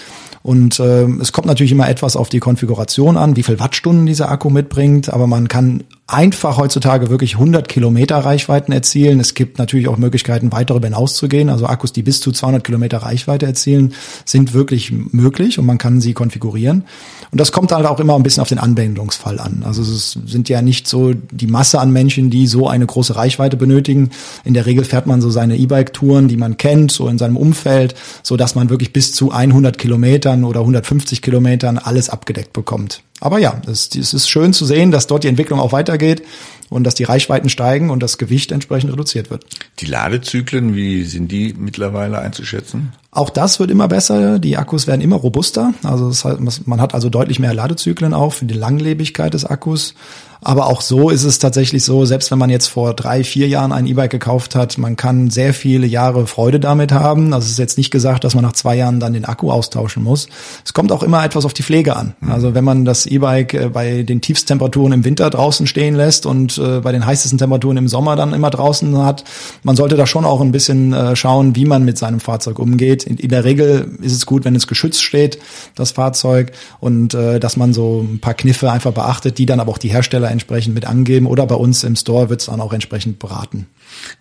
Und 0.42 0.78
äh, 0.78 1.04
es 1.20 1.32
kommt 1.32 1.48
natürlich 1.48 1.72
immer 1.72 1.88
etwas 1.88 2.14
auf 2.14 2.28
die 2.28 2.38
Konfiguration 2.38 3.16
an, 3.16 3.34
wie 3.34 3.42
viel 3.42 3.58
Wattstunden 3.58 4.06
dieser 4.06 4.30
Akku 4.30 4.50
mitbringt. 4.50 5.12
Aber 5.12 5.26
man 5.26 5.48
kann 5.48 5.82
einfach 6.08 6.56
heutzutage 6.56 7.10
wirklich 7.10 7.34
100 7.34 7.68
Kilometer 7.68 8.16
Reichweiten 8.16 8.72
erzielen. 8.72 9.20
Es 9.20 9.34
gibt 9.34 9.58
natürlich 9.58 9.88
auch 9.88 9.98
Möglichkeiten, 9.98 10.50
weit 10.52 10.70
darüber 10.70 10.86
hinaus 10.86 11.14
zu 11.14 11.28
gehen. 11.28 11.50
Also 11.50 11.66
Akkus, 11.66 11.92
die 11.92 12.02
bis 12.02 12.20
zu 12.20 12.32
200 12.32 12.64
Kilometer 12.64 12.98
Reichweite 12.98 13.44
erzielen, 13.44 13.92
sind 14.24 14.54
wirklich 14.54 14.90
möglich 14.90 15.58
und 15.58 15.66
man 15.66 15.76
kann 15.76 16.00
sie 16.00 16.14
konfigurieren. 16.14 16.84
Und 17.30 17.38
das 17.38 17.52
kommt 17.52 17.72
halt 17.72 17.84
auch 17.84 18.00
immer 18.00 18.16
ein 18.16 18.22
bisschen 18.22 18.40
auf 18.40 18.48
den 18.48 18.58
Anwendungsfall 18.58 19.38
an. 19.38 19.62
Also 19.66 19.82
es 19.82 20.18
sind 20.24 20.48
ja 20.48 20.62
nicht 20.62 20.88
so 20.88 21.12
die 21.12 21.46
Masse 21.46 21.78
an 21.78 21.92
Menschen, 21.92 22.30
die 22.30 22.46
so 22.46 22.68
eine 22.68 22.86
große 22.86 23.14
Reichweite 23.14 23.58
benötigen. 23.58 24.08
In 24.44 24.54
der 24.54 24.64
Regel 24.64 24.84
fährt 24.84 25.06
man 25.06 25.20
so 25.20 25.28
seine 25.28 25.58
E-Bike-Touren, 25.58 26.26
die 26.28 26.38
man 26.38 26.56
kennt, 26.56 26.90
so 26.90 27.08
in 27.08 27.18
seinem 27.18 27.36
Umfeld, 27.36 27.94
so 28.22 28.38
dass 28.38 28.54
man 28.54 28.70
wirklich 28.70 28.94
bis 28.94 29.12
zu 29.12 29.30
100 29.30 29.76
Kilometern 29.76 30.44
oder 30.44 30.60
150 30.60 31.20
Kilometern 31.20 31.76
alles 31.76 32.08
abgedeckt 32.08 32.54
bekommt. 32.54 33.02
Aber 33.20 33.38
ja, 33.38 33.60
es, 33.66 33.94
es 33.94 34.14
ist 34.14 34.28
schön 34.28 34.52
zu 34.52 34.64
sehen, 34.64 34.90
dass 34.90 35.06
dort 35.06 35.24
die 35.24 35.28
Entwicklung 35.28 35.60
auch 35.60 35.72
weitergeht 35.72 36.22
und 36.70 36.84
dass 36.84 36.94
die 36.94 37.04
Reichweiten 37.04 37.48
steigen 37.48 37.90
und 37.90 38.02
das 38.02 38.18
Gewicht 38.18 38.52
entsprechend 38.52 38.92
reduziert 38.92 39.30
wird. 39.30 39.44
Die 39.80 39.86
Ladezyklen, 39.86 40.74
wie 40.74 41.04
sind 41.04 41.32
die 41.32 41.54
mittlerweile 41.58 42.18
einzuschätzen? 42.18 42.92
Auch 43.10 43.30
das 43.30 43.58
wird 43.58 43.70
immer 43.70 43.88
besser. 43.88 44.38
Die 44.38 44.56
Akkus 44.56 44.86
werden 44.86 45.00
immer 45.00 45.16
robuster. 45.16 45.72
Also 45.82 46.08
das 46.08 46.24
heißt, 46.24 46.66
man 46.66 46.80
hat 46.80 46.94
also 46.94 47.08
deutlich 47.08 47.38
mehr 47.38 47.54
Ladezyklen 47.54 48.14
auch 48.14 48.34
für 48.34 48.44
die 48.44 48.54
Langlebigkeit 48.54 49.34
des 49.34 49.44
Akkus. 49.44 49.94
Aber 50.40 50.66
auch 50.66 50.80
so 50.80 51.10
ist 51.10 51.24
es 51.24 51.38
tatsächlich 51.38 51.84
so, 51.84 52.04
selbst 52.04 52.30
wenn 52.30 52.38
man 52.38 52.50
jetzt 52.50 52.68
vor 52.68 52.94
drei, 52.94 53.24
vier 53.24 53.48
Jahren 53.48 53.72
ein 53.72 53.86
E-Bike 53.86 54.10
gekauft 54.10 54.54
hat, 54.54 54.78
man 54.78 54.96
kann 54.96 55.30
sehr 55.30 55.52
viele 55.52 55.86
Jahre 55.86 56.26
Freude 56.26 56.60
damit 56.60 56.92
haben. 56.92 57.34
Also 57.34 57.46
es 57.46 57.52
ist 57.52 57.58
jetzt 57.58 57.78
nicht 57.78 57.90
gesagt, 57.90 58.24
dass 58.24 58.34
man 58.34 58.44
nach 58.44 58.52
zwei 58.52 58.76
Jahren 58.76 59.00
dann 59.00 59.12
den 59.12 59.24
Akku 59.24 59.50
austauschen 59.50 60.02
muss. 60.02 60.28
Es 60.64 60.72
kommt 60.72 60.92
auch 60.92 61.02
immer 61.02 61.24
etwas 61.24 61.44
auf 61.44 61.54
die 61.54 61.62
Pflege 61.62 61.96
an. 61.96 62.14
Mhm. 62.20 62.30
Also 62.30 62.54
wenn 62.54 62.64
man 62.64 62.84
das 62.84 63.06
E-Bike 63.06 63.54
äh, 63.54 63.68
bei 63.68 64.02
den 64.02 64.20
Tiefstemperaturen 64.20 64.92
im 64.92 65.04
Winter 65.04 65.28
draußen 65.30 65.66
stehen 65.66 65.94
lässt 65.94 66.24
und 66.24 66.58
äh, 66.58 66.80
bei 66.80 66.92
den 66.92 67.04
heißesten 67.04 67.38
Temperaturen 67.38 67.76
im 67.76 67.88
Sommer 67.88 68.14
dann 68.14 68.32
immer 68.32 68.50
draußen 68.50 68.96
hat, 68.98 69.24
man 69.64 69.76
sollte 69.76 69.96
da 69.96 70.06
schon 70.06 70.24
auch 70.24 70.40
ein 70.40 70.52
bisschen 70.52 70.92
äh, 70.92 71.16
schauen, 71.16 71.56
wie 71.56 71.64
man 71.64 71.84
mit 71.84 71.98
seinem 71.98 72.20
Fahrzeug 72.20 72.58
umgeht. 72.58 73.04
In, 73.04 73.16
in 73.16 73.30
der 73.30 73.44
Regel 73.44 73.98
ist 74.02 74.12
es 74.12 74.26
gut, 74.26 74.44
wenn 74.44 74.54
es 74.54 74.66
geschützt 74.66 75.02
steht, 75.02 75.38
das 75.74 75.92
Fahrzeug, 75.92 76.52
und 76.80 77.14
dass 77.14 77.56
man 77.56 77.72
so 77.72 78.06
ein 78.08 78.20
paar 78.20 78.34
Kniffe 78.34 78.70
einfach 78.70 78.92
beachtet, 78.92 79.38
die 79.38 79.46
dann 79.46 79.60
aber 79.60 79.72
auch 79.72 79.78
die 79.78 79.88
Hersteller 79.88 80.27
Entsprechend 80.30 80.74
mit 80.74 80.86
angeben 80.86 81.26
oder 81.26 81.46
bei 81.46 81.54
uns 81.54 81.84
im 81.84 81.96
Store 81.96 82.28
wird 82.30 82.40
es 82.40 82.46
dann 82.46 82.60
auch 82.60 82.72
entsprechend 82.72 83.18
beraten. 83.18 83.66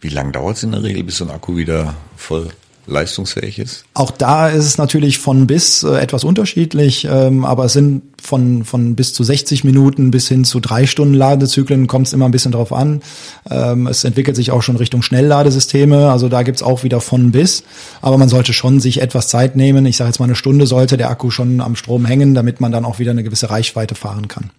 Wie 0.02 0.10
lange 0.10 0.32
dauert 0.32 0.58
es 0.58 0.64
in 0.64 0.72
der 0.72 0.84
Regel, 0.84 1.04
bis 1.04 1.18
so 1.18 1.26
ein 1.26 1.32
Akku 1.32 1.58
wieder 1.58 1.96
voll 2.16 2.50
leistungsfähig 2.88 3.60
ist? 3.60 3.86
Auch 3.94 4.12
da 4.12 4.48
ist 4.48 4.66
es 4.66 4.78
natürlich 4.78 5.20
von 5.20 5.46
bis 5.46 5.84
äh, 5.84 6.00
etwas 6.00 6.24
unterschiedlich, 6.24 7.08
ähm, 7.10 7.46
aber 7.46 7.66
es 7.66 7.74
sind 7.74 8.02
von, 8.22 8.64
von 8.64 8.96
bis 8.96 9.14
zu 9.14 9.24
60 9.24 9.64
Minuten 9.64 10.10
bis 10.10 10.28
hin 10.28 10.44
zu 10.46 10.60
drei 10.60 10.86
Stunden 10.86 11.14
Ladezyklen, 11.14 11.88
kommt 11.88 12.08
es 12.08 12.14
immer 12.14 12.26
ein 12.26 12.32
bisschen 12.32 12.52
drauf 12.52 12.74
an. 12.74 13.02
Ähm, 13.50 13.88
es 13.88 14.04
entwickelt 14.04 14.36
sich 14.36 14.52
auch 14.52 14.64
schon 14.64 14.78
Richtung 14.78 15.02
Schnellladesysteme, 15.02 16.10
also 16.10 16.30
da 16.30 16.44
gibt's 16.44 16.64
auch 16.64 16.84
wieder 16.84 17.02
von 17.02 17.32
bis, 17.32 17.64
aber 18.02 18.18
man 18.18 18.30
sollte 18.30 18.54
schon 18.54 18.80
sich 18.80 19.02
etwas 19.02 19.28
Zeit 19.28 19.56
nehmen. 19.56 19.86
Ich 19.86 19.98
sage 19.98 20.10
jetzt 20.10 20.20
mal 20.20 20.26
eine 20.26 20.36
Stunde 20.36 20.66
sollte 20.66 20.98
der 20.98 21.10
Akku 21.10 21.30
schon 21.30 21.62
am 21.62 21.76
Strom 21.76 22.06
hängen, 22.06 22.34
damit 22.34 22.62
man 22.62 22.72
dann 22.72 22.86
auch 22.86 23.00
wieder 23.00 23.12
eine 23.12 23.24
gewisse 23.24 23.50
Reichweite 23.50 23.96
fahren 23.96 24.28
kann. 24.28 24.50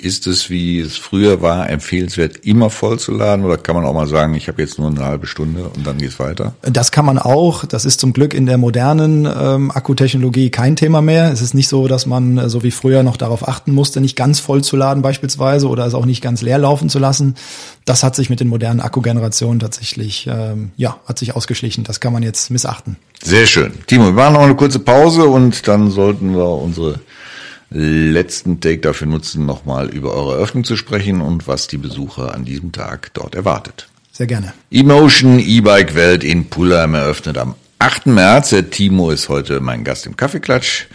Ist 0.00 0.28
es, 0.28 0.48
wie 0.48 0.78
es 0.78 0.96
früher 0.96 1.42
war, 1.42 1.68
empfehlenswert, 1.68 2.36
immer 2.44 2.70
voll 2.70 3.00
zu 3.00 3.10
laden 3.10 3.44
oder 3.44 3.56
kann 3.56 3.74
man 3.74 3.84
auch 3.84 3.92
mal 3.92 4.06
sagen, 4.06 4.34
ich 4.34 4.46
habe 4.46 4.62
jetzt 4.62 4.78
nur 4.78 4.88
eine 4.88 5.04
halbe 5.04 5.26
Stunde 5.26 5.68
und 5.74 5.84
dann 5.84 5.98
geht's 5.98 6.20
weiter? 6.20 6.54
Das 6.62 6.92
kann 6.92 7.04
man 7.04 7.18
auch. 7.18 7.64
Das 7.64 7.84
ist 7.84 7.98
zum 7.98 8.12
Glück 8.12 8.32
in 8.32 8.46
der 8.46 8.58
modernen 8.58 9.26
ähm, 9.26 9.72
Akkutechnologie 9.72 10.50
kein 10.50 10.76
Thema 10.76 11.02
mehr. 11.02 11.32
Es 11.32 11.42
ist 11.42 11.52
nicht 11.52 11.66
so, 11.66 11.88
dass 11.88 12.06
man 12.06 12.38
äh, 12.38 12.48
so 12.48 12.62
wie 12.62 12.70
früher 12.70 13.02
noch 13.02 13.16
darauf 13.16 13.48
achten 13.48 13.72
musste, 13.72 14.00
nicht 14.00 14.14
ganz 14.14 14.38
voll 14.38 14.62
zu 14.62 14.76
laden 14.76 15.02
beispielsweise 15.02 15.68
oder 15.68 15.84
es 15.84 15.94
auch 15.94 16.06
nicht 16.06 16.22
ganz 16.22 16.42
leer 16.42 16.58
laufen 16.58 16.88
zu 16.88 17.00
lassen. 17.00 17.34
Das 17.84 18.04
hat 18.04 18.14
sich 18.14 18.30
mit 18.30 18.38
den 18.38 18.46
modernen 18.46 18.80
Akkugenerationen 18.80 19.58
tatsächlich, 19.58 20.28
ähm, 20.30 20.70
ja, 20.76 20.98
hat 21.06 21.18
sich 21.18 21.34
ausgeschlichen. 21.34 21.82
Das 21.82 21.98
kann 21.98 22.12
man 22.12 22.22
jetzt 22.22 22.52
missachten. 22.52 22.98
Sehr 23.20 23.46
schön. 23.46 23.72
Timo, 23.88 24.04
wir 24.04 24.12
machen 24.12 24.34
noch 24.34 24.42
eine 24.42 24.54
kurze 24.54 24.78
Pause 24.78 25.24
und 25.24 25.66
dann 25.66 25.90
sollten 25.90 26.36
wir 26.36 26.46
unsere 26.46 27.00
letzten 27.70 28.60
Take 28.60 28.78
dafür 28.78 29.06
nutzen, 29.06 29.46
nochmal 29.46 29.88
über 29.88 30.14
eure 30.14 30.36
Eröffnung 30.36 30.64
zu 30.64 30.76
sprechen 30.76 31.20
und 31.20 31.46
was 31.46 31.66
die 31.66 31.76
Besucher 31.76 32.34
an 32.34 32.44
diesem 32.44 32.72
Tag 32.72 33.12
dort 33.14 33.34
erwartet. 33.34 33.88
Sehr 34.12 34.26
gerne. 34.26 34.52
Emotion 34.70 35.38
E-Bike 35.38 35.94
Welt 35.94 36.24
in 36.24 36.48
Pullheim 36.48 36.94
eröffnet 36.94 37.38
am 37.38 37.54
8. 37.78 38.06
März. 38.06 38.50
Der 38.50 38.70
Timo 38.70 39.10
ist 39.10 39.28
heute 39.28 39.60
mein 39.60 39.84
Gast 39.84 40.06
im 40.06 40.16
Kaffeeklatsch. 40.16 40.86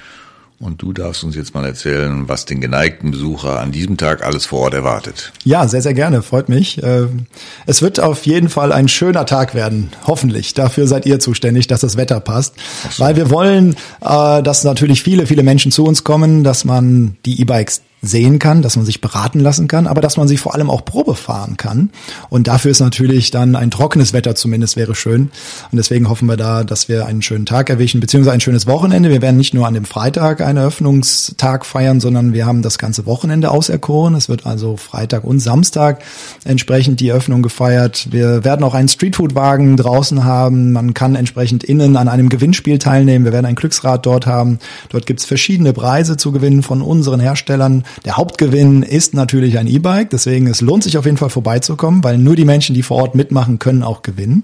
Und 0.60 0.82
du 0.82 0.94
darfst 0.94 1.24
uns 1.24 1.36
jetzt 1.36 1.54
mal 1.54 1.66
erzählen, 1.66 2.30
was 2.30 2.46
den 2.46 2.62
geneigten 2.62 3.12
Besucher 3.12 3.60
an 3.60 3.72
diesem 3.72 3.98
Tag 3.98 4.24
alles 4.24 4.46
vor 4.46 4.62
Ort 4.62 4.74
erwartet. 4.74 5.34
Ja, 5.44 5.68
sehr, 5.68 5.82
sehr 5.82 5.94
gerne. 5.94 6.22
Freut 6.22 6.48
mich. 6.48 6.82
Ähm, 6.82 7.26
es 7.66 7.82
wird 7.82 8.00
auf 8.00 8.26
jeden 8.26 8.48
Fall 8.50 8.72
ein 8.72 8.88
schöner 8.88 9.26
Tag 9.26 9.56
werden. 9.56 9.92
Hoffentlich. 10.08 10.54
Dafür 10.54 10.88
seid 10.88 11.06
ihr 11.06 11.20
zuständig, 11.20 11.68
dass 11.68 11.82
das 11.82 11.98
Wetter 11.98 12.20
passt. 12.20 12.56
So. 12.90 13.04
Weil 13.04 13.16
wir 13.16 13.30
wollen, 13.30 13.76
äh, 14.02 14.42
dass 14.42 14.64
natürlich 14.64 15.04
viele, 15.04 15.26
viele 15.28 15.44
Menschen 15.44 15.72
zu 15.72 15.84
uns 15.84 16.04
kommen, 16.04 16.44
dass 16.44 16.64
man 16.64 17.18
die 17.26 17.42
E-Bikes 17.42 17.82
sehen 18.04 18.38
kann, 18.38 18.62
dass 18.62 18.76
man 18.76 18.86
sich 18.86 19.02
beraten 19.02 19.40
lassen 19.40 19.68
kann, 19.68 19.88
aber 19.88 20.02
dass 20.02 20.18
man 20.18 20.28
sich 20.28 20.40
vor 20.40 20.54
allem 20.54 20.70
auch 20.70 20.86
Probe 20.86 21.16
fahren 21.16 21.58
kann. 21.58 21.90
Und 22.30 22.48
dafür 22.48 22.70
ist 22.70 22.82
natürlich 22.82 23.32
dann 23.32 23.56
ein 23.56 23.72
trockenes 23.72 24.14
Wetter 24.14 24.36
zumindest 24.36 24.76
wäre 24.76 24.94
schön. 24.94 25.32
Und 25.72 25.78
deswegen 25.78 26.10
hoffen 26.10 26.28
wir 26.28 26.36
da, 26.36 26.64
dass 26.66 26.90
wir 26.90 27.06
einen 27.06 27.22
schönen 27.22 27.46
Tag 27.46 27.70
erwischen, 27.70 28.02
beziehungsweise 28.02 28.34
ein 28.34 28.42
schönes 28.42 28.68
Wochenende. 28.68 29.10
Wir 29.10 29.22
werden 29.22 29.38
nicht 29.38 29.54
nur 29.54 29.66
an 29.66 29.74
dem 29.74 29.86
Freitag 29.86 30.42
einen 30.42 30.58
Eröffnungstag 30.58 31.66
feiern, 31.66 32.02
sondern 32.02 32.34
wir 32.34 32.46
haben 32.46 32.62
das 32.62 32.78
ganze 32.78 33.06
Wochenende 33.06 33.52
auserkoren. 33.52 34.16
Es 34.16 34.28
wird 34.28 34.46
also 34.46 34.76
Freitag 34.76 35.24
und 35.24 35.40
Samstag 35.40 36.04
entsprechend 36.44 37.00
die 37.00 37.08
Eröffnung 37.08 37.42
gefeiert. 37.42 38.10
Wir 38.12 38.44
werden 38.44 38.66
auch 38.66 38.74
einen 38.74 38.90
Streetfood-Wagen 38.90 39.78
draußen 39.78 40.26
haben. 40.26 40.74
Man 40.74 40.94
kann 40.94 41.16
entsprechend 41.16 41.64
innen 41.64 41.96
an 41.96 42.10
einem 42.10 42.28
Gewinnspiel 42.28 42.80
teilnehmen. 42.80 43.24
Wir 43.24 43.32
werden 43.32 43.46
ein 43.46 43.56
Glücksrad 43.56 44.06
dort 44.06 44.28
haben. 44.28 44.60
Dort 44.90 45.06
gibt's 45.06 45.24
verschiedene 45.24 45.72
Preise 45.72 46.18
zu 46.18 46.34
gewinnen 46.34 46.64
von 46.64 46.82
unseren 46.82 47.22
Herstellern. 47.22 47.86
Der 48.06 48.18
Hauptgewinn 48.18 48.84
ist 48.84 49.14
natürlich 49.14 49.58
ein 49.58 49.68
E-Bike, 49.68 50.10
deswegen 50.10 50.48
es 50.48 50.62
lohnt 50.62 50.84
sich 50.84 50.98
auf 50.98 51.06
jeden 51.06 51.18
Fall 51.18 51.30
vorbeizukommen, 51.30 52.04
weil 52.04 52.18
nur 52.18 52.36
die 52.36 52.46
Menschen, 52.46 52.76
die 52.76 52.84
vor 52.84 52.98
Ort 52.98 53.16
mitmachen, 53.16 53.60
können 53.60 53.84
auch 53.84 54.02
gewinnen. 54.02 54.44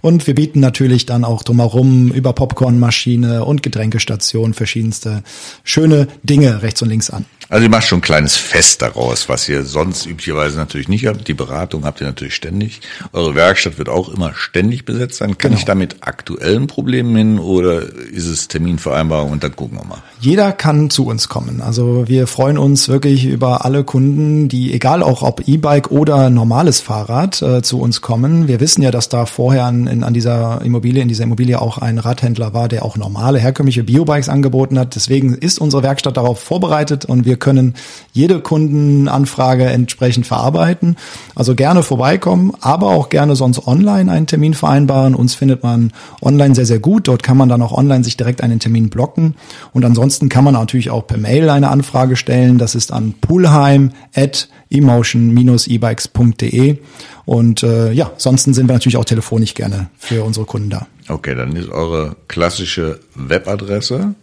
Und 0.00 0.26
wir 0.26 0.34
bieten 0.34 0.60
natürlich 0.60 1.06
dann 1.06 1.24
auch 1.24 1.42
drumherum 1.42 2.12
über 2.12 2.32
Popcornmaschine 2.32 3.44
und 3.44 3.62
Getränkestation 3.62 4.54
verschiedenste 4.54 5.22
schöne 5.64 6.08
Dinge 6.22 6.62
rechts 6.62 6.82
und 6.82 6.88
links 6.88 7.10
an. 7.10 7.24
Also 7.48 7.62
ihr 7.62 7.70
macht 7.70 7.86
schon 7.86 7.98
ein 7.98 8.02
kleines 8.02 8.36
Fest 8.36 8.82
daraus, 8.82 9.28
was 9.28 9.48
ihr 9.48 9.64
sonst 9.64 10.04
üblicherweise 10.04 10.56
natürlich 10.56 10.88
nicht 10.88 11.06
habt. 11.06 11.28
Die 11.28 11.34
Beratung 11.34 11.84
habt 11.84 12.00
ihr 12.00 12.06
natürlich 12.08 12.34
ständig. 12.34 12.80
Eure 13.12 13.36
Werkstatt 13.36 13.78
wird 13.78 13.88
auch 13.88 14.08
immer 14.08 14.34
ständig 14.34 14.84
besetzt 14.84 15.18
sein. 15.18 15.38
Kann 15.38 15.50
genau. 15.50 15.58
ich 15.58 15.64
da 15.64 15.76
mit 15.76 15.96
aktuellen 16.00 16.66
Problemen 16.66 17.14
hin 17.14 17.38
oder 17.38 17.82
ist 17.82 18.26
es 18.26 18.48
Terminvereinbarung 18.48 19.30
und 19.30 19.44
dann 19.44 19.54
gucken 19.54 19.78
wir 19.78 19.84
mal? 19.84 20.02
Jeder 20.18 20.50
kann 20.50 20.90
zu 20.90 21.06
uns 21.06 21.28
kommen. 21.28 21.60
Also 21.60 22.08
wir 22.08 22.26
freuen 22.26 22.58
uns 22.58 22.88
wirklich 22.88 23.26
über 23.26 23.64
alle 23.64 23.84
Kunden, 23.84 24.48
die 24.48 24.72
egal 24.72 25.04
auch 25.04 25.22
ob 25.22 25.46
E-Bike 25.46 25.92
oder 25.92 26.30
normales 26.30 26.80
Fahrrad 26.80 27.40
äh, 27.42 27.62
zu 27.62 27.80
uns 27.80 28.00
kommen. 28.00 28.48
Wir 28.48 28.58
wissen 28.58 28.82
ja, 28.82 28.90
dass 28.90 29.08
da 29.08 29.24
vorher 29.24 29.66
an, 29.66 29.86
in, 29.86 30.02
an 30.02 30.14
dieser 30.14 30.62
Immobilie, 30.62 31.00
in 31.00 31.08
dieser 31.08 31.24
Immobilie 31.24 31.60
auch 31.60 31.78
ein 31.78 31.98
Radhändler 31.98 32.54
war, 32.54 32.66
der 32.66 32.84
auch 32.84 32.96
normale 32.96 33.38
herkömmliche 33.38 33.84
Biobikes 33.84 34.28
angeboten 34.28 34.80
hat. 34.80 34.96
Deswegen 34.96 35.34
ist 35.34 35.60
unsere 35.60 35.84
Werkstatt 35.84 36.16
darauf 36.16 36.40
vorbereitet 36.40 37.04
und 37.04 37.24
wir 37.24 37.35
wir 37.36 37.38
können 37.38 37.74
jede 38.12 38.40
Kundenanfrage 38.40 39.66
entsprechend 39.66 40.26
verarbeiten. 40.26 40.96
Also 41.34 41.54
gerne 41.54 41.82
vorbeikommen, 41.82 42.54
aber 42.62 42.86
auch 42.86 43.10
gerne 43.10 43.36
sonst 43.36 43.66
online 43.66 44.10
einen 44.10 44.26
Termin 44.26 44.54
vereinbaren. 44.54 45.14
Uns 45.14 45.34
findet 45.34 45.62
man 45.62 45.92
online 46.22 46.54
sehr, 46.54 46.64
sehr 46.64 46.78
gut. 46.78 47.08
Dort 47.08 47.22
kann 47.22 47.36
man 47.36 47.50
dann 47.50 47.60
auch 47.60 47.72
online 47.72 48.04
sich 48.04 48.16
direkt 48.16 48.42
einen 48.42 48.58
Termin 48.58 48.88
blocken. 48.88 49.34
Und 49.74 49.84
ansonsten 49.84 50.30
kann 50.30 50.44
man 50.44 50.54
natürlich 50.54 50.88
auch 50.88 51.06
per 51.06 51.18
Mail 51.18 51.50
eine 51.50 51.68
Anfrage 51.68 52.16
stellen. 52.16 52.56
Das 52.56 52.74
ist 52.74 52.90
an 52.90 53.12
poolheim 53.20 53.90
at 54.14 54.48
emotion-ebikes.de. 54.70 56.78
Und 57.26 57.62
äh, 57.62 57.92
ja, 57.92 58.12
ansonsten 58.14 58.54
sind 58.54 58.66
wir 58.68 58.72
natürlich 58.72 58.96
auch 58.96 59.04
telefonisch 59.04 59.52
gerne 59.52 59.90
für 59.98 60.24
unsere 60.24 60.46
Kunden 60.46 60.70
da. 60.70 60.86
Okay, 61.08 61.34
dann 61.34 61.54
ist 61.54 61.68
eure 61.68 62.16
klassische 62.28 63.00
Webadresse 63.14 64.14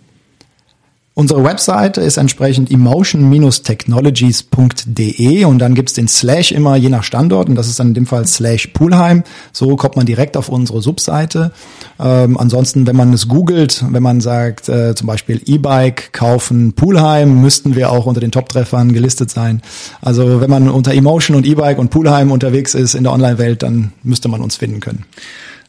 Unsere 1.15 1.43
Webseite 1.43 2.01
ist 2.01 2.17
entsprechend 2.17 2.71
emotion-technologies.de 2.71 5.45
und 5.45 5.59
dann 5.59 5.75
gibt's 5.75 5.93
den 5.93 6.07
Slash 6.07 6.51
immer 6.51 6.75
je 6.75 6.89
nach 6.89 7.03
Standort 7.03 7.49
und 7.49 7.55
das 7.55 7.67
ist 7.67 7.79
dann 7.79 7.89
in 7.89 7.93
dem 7.93 8.07
Fall 8.07 8.25
Slash 8.25 8.65
Poolheim. 8.67 9.23
So 9.51 9.75
kommt 9.75 9.95
man 9.95 10.07
direkt 10.07 10.35
auf 10.37 10.49
unsere 10.49 10.81
Subseite. 10.81 11.51
Ähm, 11.99 12.35
ansonsten, 12.35 12.87
wenn 12.87 12.95
man 12.95 13.13
es 13.13 13.27
googelt, 13.27 13.85
wenn 13.91 14.01
man 14.01 14.21
sagt 14.21 14.69
äh, 14.69 14.95
zum 14.95 15.05
Beispiel 15.05 15.39
E-Bike 15.45 16.13
kaufen 16.13 16.73
Poolheim, 16.73 17.41
müssten 17.41 17.75
wir 17.75 17.91
auch 17.91 18.07
unter 18.07 18.19
den 18.19 18.31
Top-Treffern 18.31 18.91
gelistet 18.91 19.29
sein. 19.29 19.61
Also 20.01 20.41
wenn 20.41 20.49
man 20.49 20.67
unter 20.67 20.95
Emotion 20.95 21.37
und 21.37 21.45
E-Bike 21.45 21.77
und 21.77 21.91
Poolheim 21.91 22.31
unterwegs 22.31 22.73
ist 22.73 22.95
in 22.95 23.03
der 23.03 23.13
Online-Welt, 23.13 23.61
dann 23.61 23.93
müsste 24.01 24.29
man 24.29 24.41
uns 24.41 24.55
finden 24.55 24.79
können. 24.79 25.05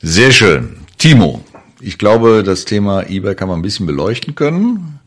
Sehr 0.00 0.32
schön. 0.32 0.76
Timo, 0.96 1.40
ich 1.82 1.98
glaube, 1.98 2.42
das 2.42 2.64
Thema 2.64 3.10
E-Bike 3.10 3.36
kann 3.36 3.48
man 3.48 3.58
ein 3.58 3.62
bisschen 3.62 3.84
beleuchten 3.84 4.34
können 4.34 5.00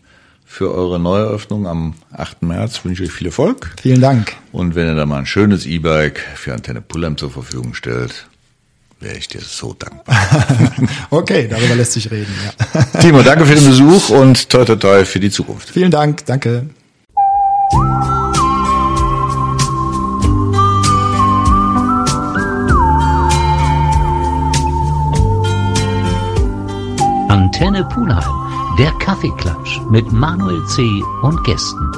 für 0.47 0.73
eure 0.73 0.97
Neueröffnung 0.97 1.67
am 1.67 1.93
8. 2.13 2.41
März 2.41 2.83
wünsche 2.83 3.03
ich 3.03 3.12
viel 3.12 3.27
Erfolg. 3.27 3.75
Vielen 3.79 4.01
Dank. 4.01 4.33
Und 4.53 4.73
wenn 4.73 4.88
ihr 4.88 4.95
da 4.95 5.05
mal 5.05 5.19
ein 5.19 5.25
schönes 5.25 5.65
E-Bike 5.65 6.19
für 6.36 6.53
Antenne 6.53 6.81
Pullheim 6.81 7.17
zur 7.17 7.29
Verfügung 7.29 7.73
stellt, 7.73 8.27
wäre 8.99 9.17
ich 9.17 9.27
dir 9.27 9.41
so 9.41 9.73
dankbar. 9.73 10.15
okay, 11.12 11.47
darüber 11.47 11.75
lässt 11.75 11.91
sich 11.91 12.10
reden. 12.10 12.33
Ja. 12.73 12.83
Timo, 13.01 13.21
danke 13.21 13.45
für 13.45 13.55
den 13.55 13.65
Besuch 13.65 14.10
und 14.10 14.49
toi 14.49 14.65
toi 14.65 14.77
toi 14.77 15.05
für 15.05 15.19
die 15.19 15.29
Zukunft. 15.29 15.69
Vielen 15.69 15.91
Dank, 15.91 16.25
danke. 16.25 16.69
Antenne 27.27 27.83
Pulheim 27.83 28.37
der 28.78 28.92
Kaffeeklatsch 29.00 29.82
mit 29.90 30.12
Manuel 30.12 30.63
C. 30.66 31.02
und 31.24 31.44
Gästen 31.44 31.92